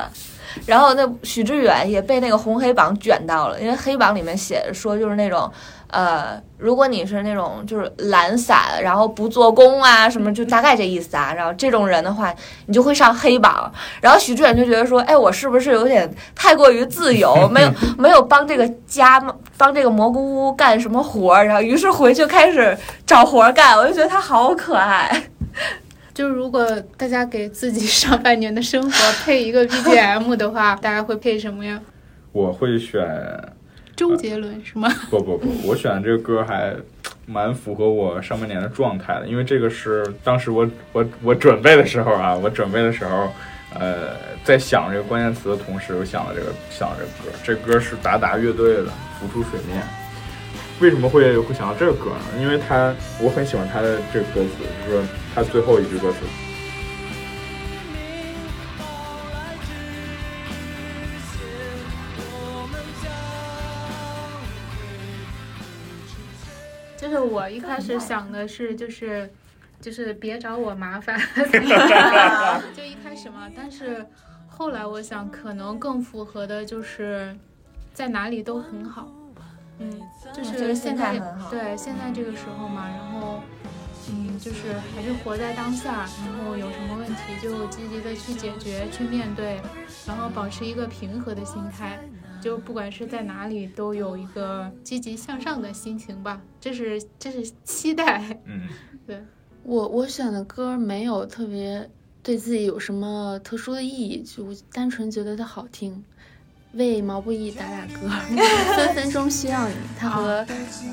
[0.66, 5.50] 然后那许志远也被那个红黑榜卷到了，因为黑榜里面写着说就是那种，
[5.94, 11.32] 呃，如果你是那种就是懒散，然后不做工啊什么，就大概这意思啊。
[11.32, 12.34] 然后这种人的话，
[12.66, 13.72] 你就会上黑榜。
[14.00, 19.24] 然后许志远就觉得说，哎，我是不是有点太过于自由， 没有没有帮这个家
[19.56, 22.76] 帮这个蘑菇屋干什么活儿，然后于是回去开始
[23.06, 23.78] 找活儿干。
[23.78, 25.28] 我就觉得他好可爱。
[26.12, 31.80] 就是如果大家给自己上半年的生活配一个 BGM 的话，大家会配什么呀？
[32.32, 33.00] 我会选
[33.96, 34.88] 周杰伦是吗？
[35.10, 36.74] 不不不，我选的这个歌还
[37.26, 43.32] 蛮符合我上半年的状态的，因为这个是当时我我我准备的时候啊，我准备的时候，
[43.78, 48.82] 呃，在想这个关键词的同时，我想了这个想了这个歌，这歌是达达乐队的
[49.18, 49.80] 《浮出水面》。
[50.80, 52.42] 为什么会会想到这个歌呢？
[52.42, 56.18] 因为他我很喜欢他的这个歌词，就是说他最后一句歌词
[67.34, 69.28] 我一开始想的是，就是
[69.80, 71.18] 就是别找我麻烦，
[72.76, 73.50] 就一开始嘛。
[73.54, 74.06] 但是
[74.48, 77.36] 后来我想，可能更符合的就是
[77.92, 79.08] 在哪里都很好。
[79.80, 80.00] 嗯，
[80.32, 81.18] 就是现在
[81.50, 83.42] 对现在这个时候嘛，然后
[84.08, 89.60] 嗯，就是还是活在当下，然后有什么问题就积极的去解决、去面对，
[90.06, 91.98] 然后保持一个平和的心态。
[92.44, 98.38] 就不管是在哪里，都有一个积极向上的心情吧，这是这是期待。
[98.44, 98.68] 嗯，
[99.06, 99.18] 对
[99.62, 101.88] 我我选的歌没有特别
[102.22, 106.04] 对自己有什么特殊的意义，就单纯觉得它好听。
[106.74, 108.08] 为毛不易打打歌，
[108.76, 110.44] 分分钟需要你，他和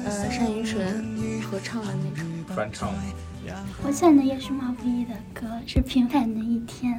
[0.05, 2.55] 呃单依纯合唱的那首。
[2.55, 2.93] 翻唱。
[3.83, 6.93] 我选的也是毛不易的歌，是《平凡的一天》。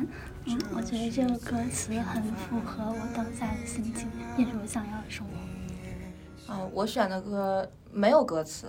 [0.44, 6.52] 嗯，我觉得这个歌词很符合我当下的心情，也是我想要的生活。
[6.52, 8.66] 哦，我选的歌没有歌词，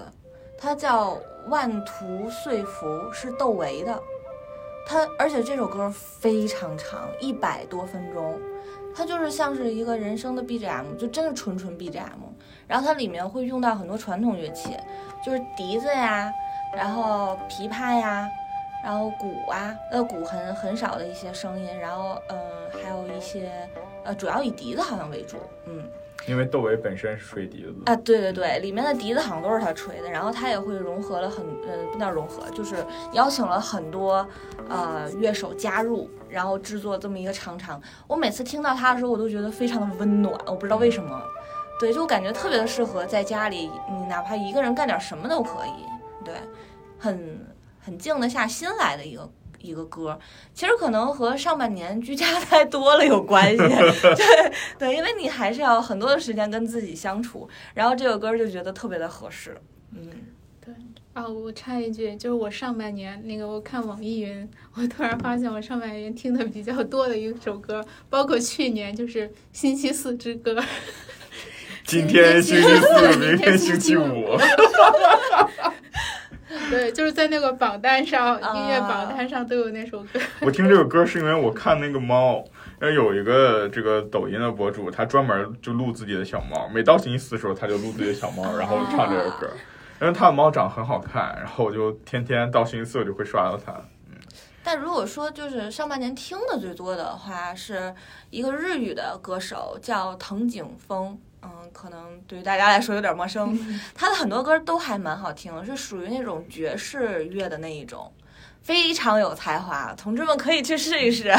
[0.58, 1.12] 它叫
[1.50, 4.00] 《万途岁福》，是窦唯的。
[4.86, 8.40] 它而且这首歌非常长，一百多分钟，
[8.96, 12.04] 它就是像是一个人生的 BGM，就真的纯纯 BGM。
[12.68, 14.78] 然后它里面会用到很多传统乐器，
[15.26, 16.32] 就是笛子呀，
[16.76, 18.30] 然后琵琶呀，
[18.84, 22.38] 然后鼓啊，呃，鼓很很少的一些声音，然后嗯、
[22.84, 23.50] 还有一些
[24.04, 25.84] 呃，主要以笛子好像为主，嗯。
[26.26, 32.78] 因为窦唯本身是吹笛子的，啊，对对对，里面的笛子好像都是他吹的，然后他也会融合了很，呃，不叫融合，就是
[33.12, 34.26] 邀请了很多
[34.70, 37.82] 呃乐手加入，然后制作这么一个长长。
[38.08, 41.22] 我每次听到他的时候，我都觉得非常的温暖，我不知道为什么，
[41.78, 46.36] 对，就感觉特别的适合在家里，你哪怕一个人干点什么都可以，对，
[46.98, 47.38] 很
[47.84, 49.32] 很静得下心来的一个。
[49.66, 50.20] 一个歌，
[50.54, 59.58] 其实可能和上半年居家 太多了有关系， 对对，因为你还是要很多的时间跟自己相处，然后这个歌就觉得特别的合适，
[59.94, 60.06] 嗯，
[60.60, 60.76] 对
[61.14, 70.56] 啊，我插一句，就是我上半年那个我看网易云，我突然发现我上半年听的比较多的一首歌，包括去年就是《星期四之歌》，
[71.86, 74.36] 今天星期四，明天星期五，
[76.70, 80.20] 对，就是在那个榜单上，啊音乐榜单上都有那首歌。
[80.42, 82.44] 我听这个歌是因为我看那个猫，
[82.82, 89.50] 因为有一个这个抖音的博主，他专门就录自己的小猫，每到星期四的时候他就录自己的小猫，然后唱这个歌。
[90.02, 93.72] 因为他的猫长得很好看，然后我就天天到星期四我就会刷到他。
[94.10, 94.18] 嗯。
[94.62, 97.94] 但如果说就是上半年听的最多的话，是
[98.30, 101.18] 一个日语的歌手叫藤井风。
[101.44, 103.58] 嗯，可能对于大家来说有点陌生。
[103.94, 108.12] 他的很多歌都还蛮好听，是属于那种爵士乐的那一种，
[108.62, 109.94] 非常有才华。
[109.96, 111.34] 同志们可以去试一试。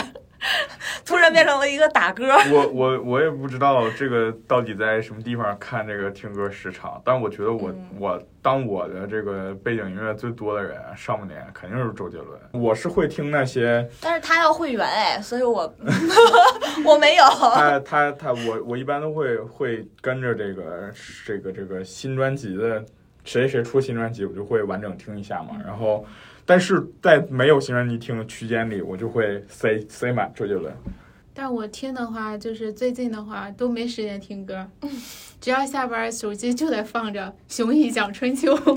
[1.04, 12.38] 突然变成了一个打歌，我我我也不知道这个到底在什么地方看这个听歌时长，但我觉得我、嗯我当我的这个背景音乐最多的人，上半年肯定是周杰伦。
[12.52, 15.74] 我是会听那些但是他要会员哎，所以我
[16.84, 17.24] 我没有。
[17.24, 20.92] 他他他我我一般都会会跟着这个
[21.24, 22.84] 这个这个新专辑的
[23.24, 25.58] 谁谁出新专辑，我就会完整听一下嘛。
[25.64, 26.04] 然后，
[26.46, 30.74] 但是在没有新专辑听的区间里，我就会塞塞满周杰伦。
[31.32, 34.68] 但我听的话，就是最近的话都没时间听歌，
[35.40, 38.56] 只要下班手机就得放着《雄毅讲春秋》，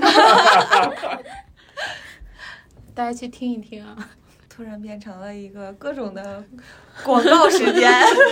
[2.94, 4.10] 大家去听一听啊。
[4.48, 6.44] 突然变成了一个各种的
[7.04, 7.88] 广告时间，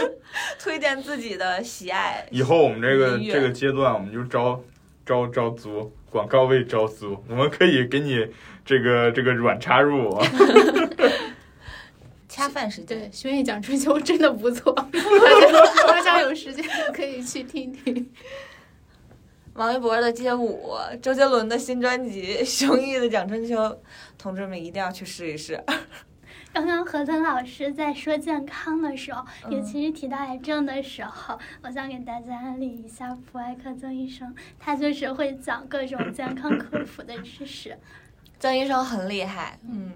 [0.58, 2.26] 推荐自己的喜爱。
[2.32, 4.60] 以后我们这个这个阶段，我们就招
[5.04, 8.26] 招招租广告位招租，我们可以给你
[8.66, 10.10] 这个这个软插入。
[10.10, 10.26] 啊
[12.28, 16.62] 恰饭时对，间，《熊毅讲春秋》真的不错，大家大家有时间
[16.92, 18.10] 可以去听听。
[19.54, 20.68] 王一博的街舞，
[21.00, 23.56] 周杰伦的新专辑《熊毅的讲春秋》，
[24.18, 25.58] 同志们一定要去试一试。
[26.52, 37.74] 刚刚何腾老师在说健康的时候，嗯尤其是提到癌症的时候，我想给大家安利一下普外科曾医生，他就是会讲各种健康科普的知识。
[38.38, 39.92] 曾医生很厉害，嗯，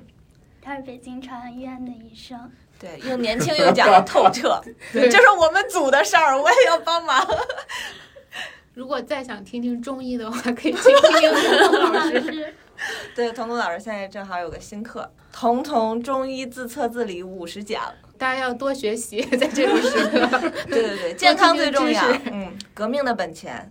[0.61, 4.61] 他是北京朝阳医院的医生，对，又年轻又讲的透彻，
[4.93, 7.27] 对这是我们组的事儿，我也要帮忙。
[8.75, 12.55] 如果再想听听中医的话，可以去听听童童老师。
[13.15, 15.03] 对，童童老师现在正好有个新课，
[15.39, 17.83] 《童童中医自测自理五十讲》。
[18.17, 20.51] 大家要多学习，在这种时刻。
[20.67, 22.03] 对对对，健康最重要。
[22.33, 23.71] 嗯，革命的本钱。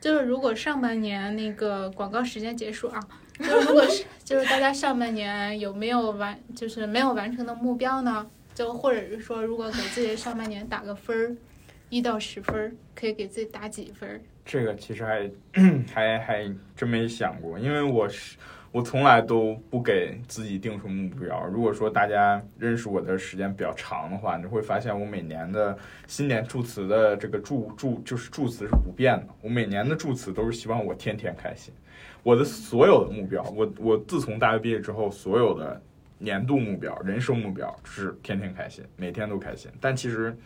[0.00, 2.98] 就是如果上半年那个广告时间结束啊，
[3.42, 8.26] 就如果是 就是大家上半年有没有完，就是没有完成的目标呢？
[8.54, 11.36] 就或者是说，如果给自己上半年打个分儿，
[11.88, 14.20] 一到十分，可以给自己打几分？
[14.44, 15.30] 这个其实还
[15.92, 18.36] 还还真没想过，因为我是
[18.72, 21.44] 我从来都不给自己定出目标。
[21.46, 25.76] 如果说大家认识我的时间比较长的话，你会发现我每年的
[26.06, 29.28] 新年祝词的这个祝祝就是祝词是不变的。
[29.40, 31.72] 我每年的祝词都是希望我天天开心。
[32.22, 35.80] 我的所有的目标，我我自从大学毕业之后，所有的
[36.18, 39.70] 年度目标、人生目标是天天开心，每天都开心。
[39.80, 40.36] 但其实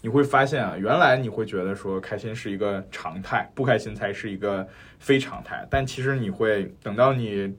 [0.00, 4.66] 你会发现啊，原来你会觉得说开心是一个常态，不开心才是一个
[4.98, 5.66] 非常态。
[5.70, 7.54] 但其实你会等到你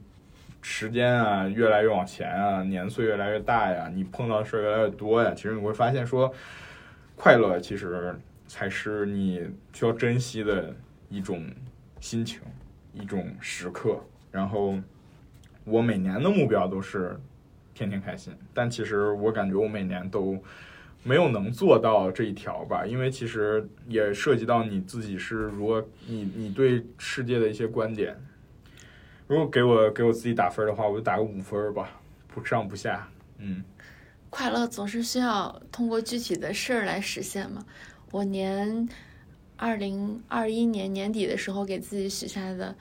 [0.63, 6.33] 时间啊越来越往前啊，年岁越来越大呀，你碰到的事儿越来越多呀，其实你会发现说，
[7.15, 8.15] 快乐其实
[8.47, 10.75] 才是你需要珍惜的
[11.09, 11.45] 一种
[11.99, 12.41] 心情，
[12.93, 13.99] 一种时刻。
[14.31, 14.75] 然后
[15.63, 17.19] 我每年的目标都是
[17.73, 20.41] 天天开心，但其实我感觉我每年都
[21.03, 28.15] 没有能做到这一条吧，因为其实也涉及到你自己是如何你你对世界的一些观点。
[29.27, 33.07] 如果给我给我自己打分的话，我就打个五分吧，不上不下。
[33.37, 33.63] 嗯，
[34.29, 37.65] 快乐总是需要通过具体的事儿来实现嘛。
[38.11, 38.87] 我年
[39.61, 42.75] 二零二一年年底的时候给自己许下的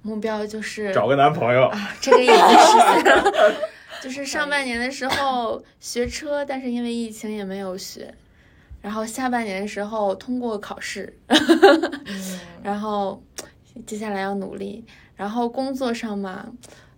[0.00, 1.64] 目标就是找个男朋友。
[1.66, 3.54] 啊，这个已经实现了。
[4.02, 8.12] 就是上半年的时候学车，但是因为疫情也没有学。
[8.80, 11.16] 然后下半年的时候通过考试，
[12.64, 13.22] 然后
[13.86, 14.84] 接下来要努力。
[15.14, 16.46] 然后工作上嘛，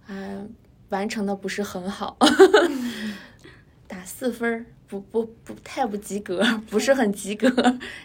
[0.08, 0.48] 嗯、
[0.90, 2.16] 完成的不是很好，
[3.86, 7.48] 打四分儿，不不不太不及格， 不是很及格。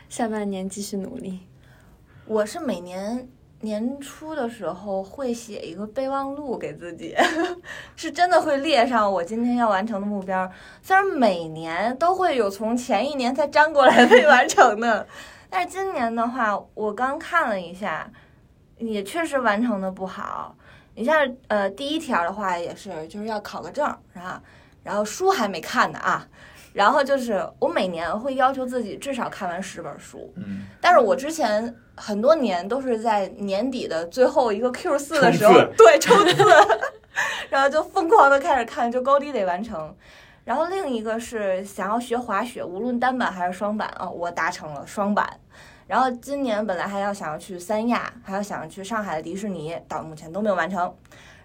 [0.09, 1.39] 下半年继续努力。
[2.25, 3.27] 我是每年
[3.61, 7.15] 年初的时候会写一个备忘录给自己，
[7.95, 10.49] 是真的会列上我今天要完成的目标。
[10.81, 15.07] 虽然每年都会有从前一年才粘过来未完成的，
[15.49, 18.11] 但是今年的话，我刚看了一下，
[18.77, 20.55] 也确实完成的不好。
[20.95, 24.41] 你像呃第一条的话也是就是要考个证儿啊，
[24.83, 26.27] 然后书还没看呢啊。
[26.71, 36.43] 然后就是我每年会要求自己至少看完十本书，嗯，但是我之前很多年都是在年底的最后一个 Q 四的时候，对冲刺，
[37.49, 39.93] 然后就疯狂的开始看，就高低得完成。
[40.45, 45.27] 然后另一个是想要学滑雪，无论单板还是双板啊、我达成了双板。
[45.87, 50.93] 然后今年本来还要想要去三亚，还要想要去上海的迪士尼，到目前都没有完成。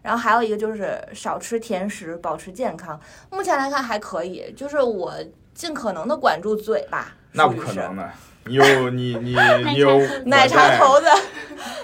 [0.05, 3.01] 然后还有一个就是少吃甜食，保持健康。
[3.31, 5.15] 目前来看还可以，就是我
[5.55, 7.17] 尽可能的管住嘴巴。
[7.33, 8.11] 那不可能的。
[8.45, 9.35] 你有你你
[9.73, 11.07] 你有奶茶头子，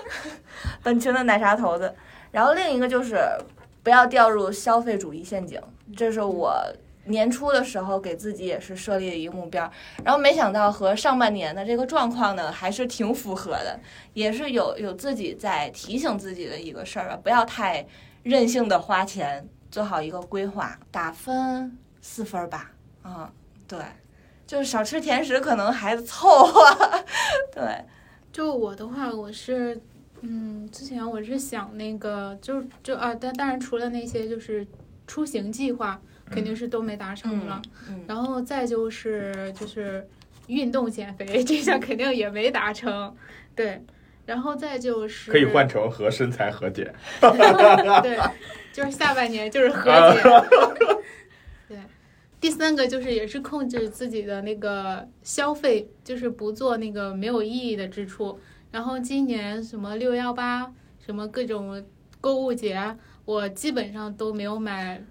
[0.85, 1.95] 本群的奶茶头子。
[2.31, 3.19] 然后另一个就是
[3.83, 5.59] 不要掉入消费主义陷阱，
[5.97, 6.55] 这是我
[7.07, 9.69] 年初的时候给自己也是设立的一个目标。
[10.05, 13.81] 然后没想到和上半年的这个状况呢，还是挺符合的，
[14.13, 17.85] 也是有有自己在提醒自己的一个事儿吧，不要太
[18.23, 20.79] 任性的花钱，做好一个规划。
[20.91, 22.71] 打分四分儿吧，
[23.03, 23.33] 啊、
[23.67, 23.79] 对。
[24.47, 26.61] 就是少吃甜食，可能还凑合。
[27.55, 27.85] 对，
[28.33, 29.81] 就我的话，我是，
[30.23, 34.67] 嗯，之前我是想那个，就就啊，但当然除了那些就是
[35.07, 37.63] 出行计划，肯定是都没达成了。
[37.89, 40.05] 嗯，然后再就是就是
[40.49, 43.15] 运动减肥，这项肯定也没达成。
[43.55, 43.81] 对，
[44.31, 46.95] 然后再就是可以换成和身材和解。
[47.21, 48.17] 对，
[48.73, 50.23] 就是下半年就是和解。
[51.67, 51.77] 对，
[52.41, 58.39] 第三个就是也是控制自己的那个消费，就是不做那个没有意义的支出。
[58.71, 60.73] 然后今年什么六幺八，
[61.05, 61.85] 什么各种
[62.21, 65.03] 购物节，我基本上都没有买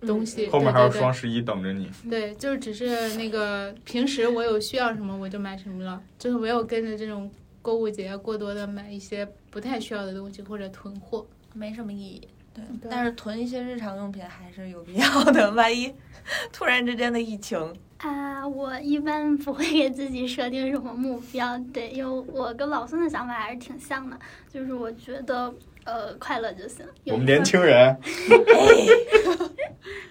[0.00, 0.46] 东西。
[0.46, 1.90] 后面还有对对对双十一等着你。
[2.08, 7.30] 对，就是只是那个平时我有需要什么我就买什么了，就是没有跟着这种
[7.62, 11.26] 购物节过多的买一些不太需要的东西或者囤货。
[11.52, 12.28] 没什么意义。
[12.54, 15.92] 对，对但是囤一些日常用品还是有必要的，万一
[16.52, 17.58] 突然之间的疫情，
[17.98, 24.18] 啊，我一般不会给自己设定什么目标，对，因为我跟老孙的想法还是挺像的，
[24.52, 25.52] 就是我觉得
[25.84, 26.84] 呃快乐就行。
[27.06, 27.96] 我们年轻人，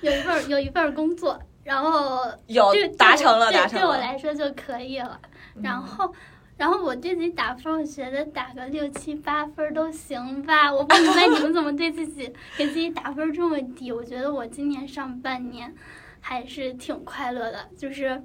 [0.02, 3.80] 有一份儿有一份儿工作，然后有这个达成了，对达成了。
[3.80, 5.20] 嗯对我来说就可以了。
[5.62, 6.14] 然后，
[6.60, 10.70] 然后我对自己打分，我觉得打个六七八分都行吧。
[10.72, 13.92] 我不明白你们怎么对自己给自己打分这么低。
[13.92, 15.74] 我觉得我今年上半年
[16.20, 18.22] 还是挺快乐的，就是。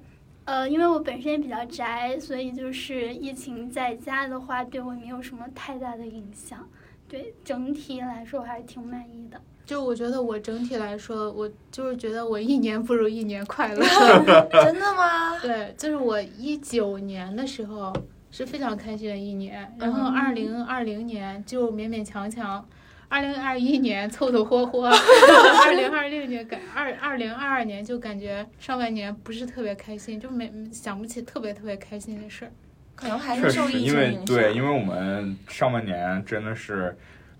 [0.46, 6.68] 呃，因为我本身也比较宅，所以就是疫情在家的话，对我没有什么太大的影响。
[7.08, 9.40] 对整体来说，我还是挺满意的。
[9.64, 13.82] 就我觉得我整体来说，我就是觉得我一年不如一年快乐。
[14.52, 15.38] 真的吗？
[15.40, 17.90] 对，就是我一九年的时候
[18.36, 22.66] 是非常开心的一年，然后嗯二零二零年就勉勉强强，
[23.08, 24.88] 二零二一年凑凑合合，
[25.64, 32.50] 二零二六年感二二零二二年就感觉上半年不是特别开心，就没想不起特别特别开心的事儿。
[32.96, 34.36] 可能还是受疫情因为情影响。
[34.36, 36.96] 对，因为我们上半年真的是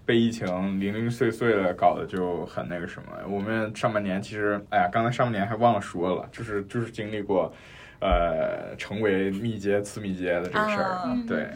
[0.07, 0.47] 被疫情
[0.81, 3.09] 零零碎碎的搞得就很那个什么。
[3.29, 7.53] 我们上半年其实，哎呀，刚才上半年还忘了说了，就是就是经历过，
[8.01, 10.85] 呃，成为密接次密接的这个事儿。
[10.85, 11.49] 啊对，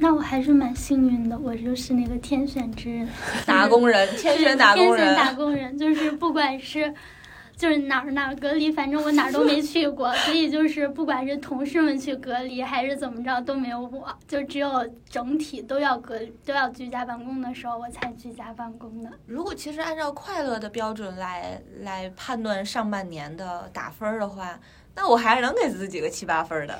[0.00, 3.08] 那我还是蛮幸运的，我就是那个天选之人。
[3.46, 6.92] 打工人，天选打工人天选打人，工人，就是不管是
[7.56, 19.10] 就是哪儿哪儿隔离，反正我哪儿都没去过， 所以就是不管是同事们去隔离还是怎么着都没有我，就只有整体都要隔都要居家办公的时候我才居家办公的。
[19.26, 24.58] 如果其实按照快乐的标准来来判断上半年的打分儿的话，
[24.96, 26.76] 那我还是能给自己个七八分的。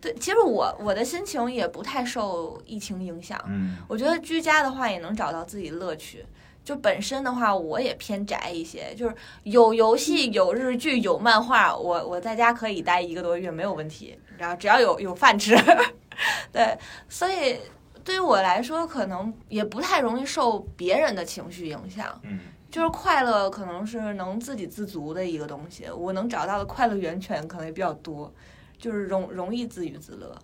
[0.00, 6.26] 对，其实我我的心情也不太受疫情影响，嗯，我觉得居家的话也能找到自己乐趣。
[6.62, 15.56] 就本身的话，我也偏宅一些，就是有游戏、有日剧、有漫画，我我在家可以待一个多月没有问题，然后只要有有饭吃，
[16.50, 16.76] 对，
[17.08, 17.56] 所以
[18.02, 22.20] 对于我来说，可能也不太容易受别人的情绪影响。
[22.24, 22.40] 嗯，
[22.70, 28.32] 就是快乐可能是能自给自足的一个东西，我能找到的快乐源泉可能也比较多，
[28.78, 30.36] 就是容容易自娱自乐。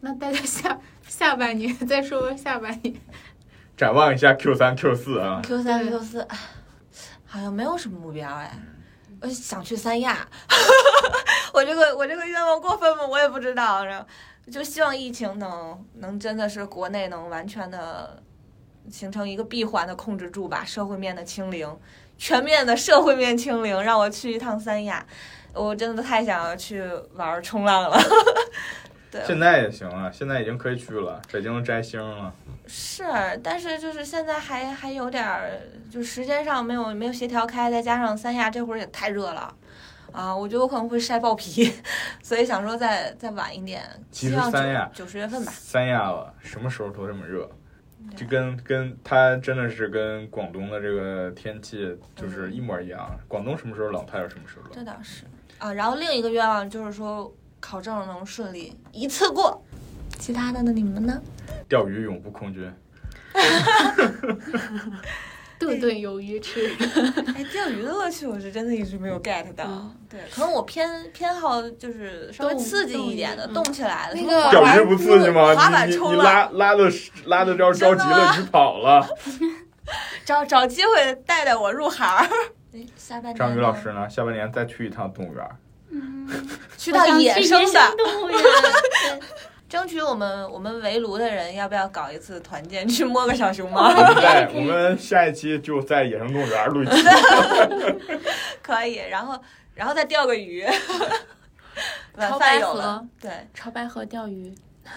[0.00, 2.94] 那大家下下半年 再说说下半年。
[3.76, 6.26] 展望一下 Q 三 Q 四啊，Q 三 Q 四，
[7.26, 8.50] 好像没有什么目标哎，
[9.20, 10.26] 我想去三亚，
[11.52, 13.06] 我这个我这个愿望过分吗？
[13.06, 14.06] 我也不知道，然后
[14.50, 18.22] 就希望疫情能能真的是国内能完全的
[18.90, 21.68] 形成一个闭环的控制住吧，社会面的清零，
[22.16, 25.04] 全面的社会面清零，让我去一趟三亚，
[25.52, 26.82] 我真的太想要去
[27.14, 27.98] 玩冲浪了。
[29.10, 32.32] 对，现在也行了，现在已经可以去了，北京摘星了。
[32.66, 33.04] 是，
[33.42, 35.52] 但是就是现在还还有点儿，
[35.90, 39.54] 就时间上没有没有协调开，再加上三亚这会儿也太热了，
[40.10, 41.72] 啊，我觉得我可能会晒爆皮，
[42.20, 45.52] 所以想说再再晚一点，其实希望三亚九十月份吧。
[45.54, 47.48] 三亚了，什么时候都这么热，
[48.14, 53.10] 就跟跟它真的是跟广东的这个天气就是一模一样。
[53.26, 54.72] 广东什么时候冷，它就什么时候冷。
[54.72, 55.24] 这倒是
[55.58, 59.62] 啊，然后另一个愿望就是说考证能顺利一次过，
[60.18, 60.72] 其他的呢？
[60.72, 61.20] 你们呢？
[61.68, 62.70] 钓鱼永不空军，
[65.60, 66.70] 顿顿有鱼吃。
[67.34, 69.90] 哎，钓鱼的乐趣我是真的一直没有 get 到。
[70.08, 74.14] 对，可能我偏偏好就是稍微刺激一点的，动动起来的。
[74.20, 75.54] 那个钓滑板鱼不刺激吗？
[75.54, 76.90] 滑板你你你冲浪拉拉的
[77.24, 79.06] 拉的要着急了鱼跑了。
[80.24, 82.28] 找找机会带带我入行
[82.96, 84.08] 下半年张宇老师呢？
[84.10, 85.48] 下半年再去一趟动物园。
[85.90, 86.28] 嗯，
[86.76, 88.40] 去到野生的动物园。
[89.68, 93.88] 对争取我们我们围炉的人要不要搞一次团建去摸个小熊猫？
[93.88, 96.92] 我们在 我们下一期就在野生动物园录一期。
[98.62, 99.38] 可以，然后
[99.74, 100.64] 然后再钓个鱼。
[102.16, 104.54] 晚饭有了，对，潮白河钓鱼，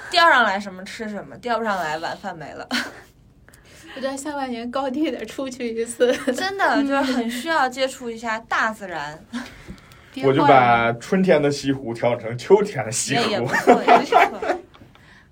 [0.09, 2.65] 钓上来什么吃什么，钓不上来晚饭没了。
[3.95, 6.15] 我觉得下半年高低得出去一次。
[6.31, 9.19] 真的就是很需要接触一下大自然，
[10.23, 13.47] 我就把春天的西湖调整成秋天的西湖也也不。
[13.47, 14.57] 错，也不错，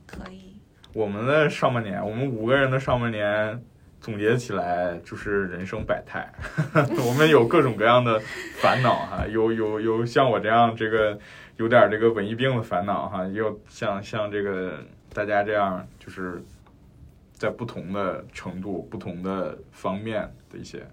[0.06, 0.60] 可以。
[0.98, 3.64] 我们的上半年，我们五个人的上半年
[4.02, 6.28] 总结起来就是人生百态。
[7.08, 8.20] 我们有各种各样的
[8.60, 11.16] 烦恼哈，有有有像我这样这个
[11.58, 14.84] 有点这个文艺病的烦恼哈，也有像像这个
[15.14, 16.42] 大家这样就是
[17.32, 20.84] 在不同的程度、不同的方面的一些。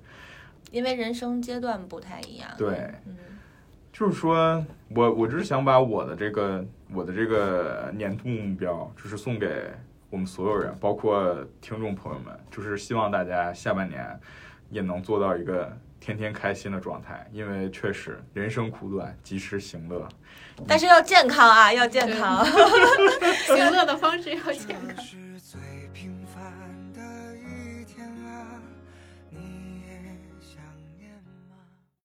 [0.70, 2.50] 因为人生阶段不太一样。
[2.58, 3.16] 对，嗯，
[3.90, 4.62] 就是说
[4.94, 9.48] 我我就是想把我的这个我的这个年度目标，就是送给
[10.14, 14.16] 我们所有人，包括听众朋友们，就是希望大家下半年
[14.70, 20.08] 也能做到一个天天开心的状态，因为确实人生苦短，及时行乐。
[20.68, 22.46] 但是要健康啊，要健康。
[23.44, 25.04] 行乐的方式要健康。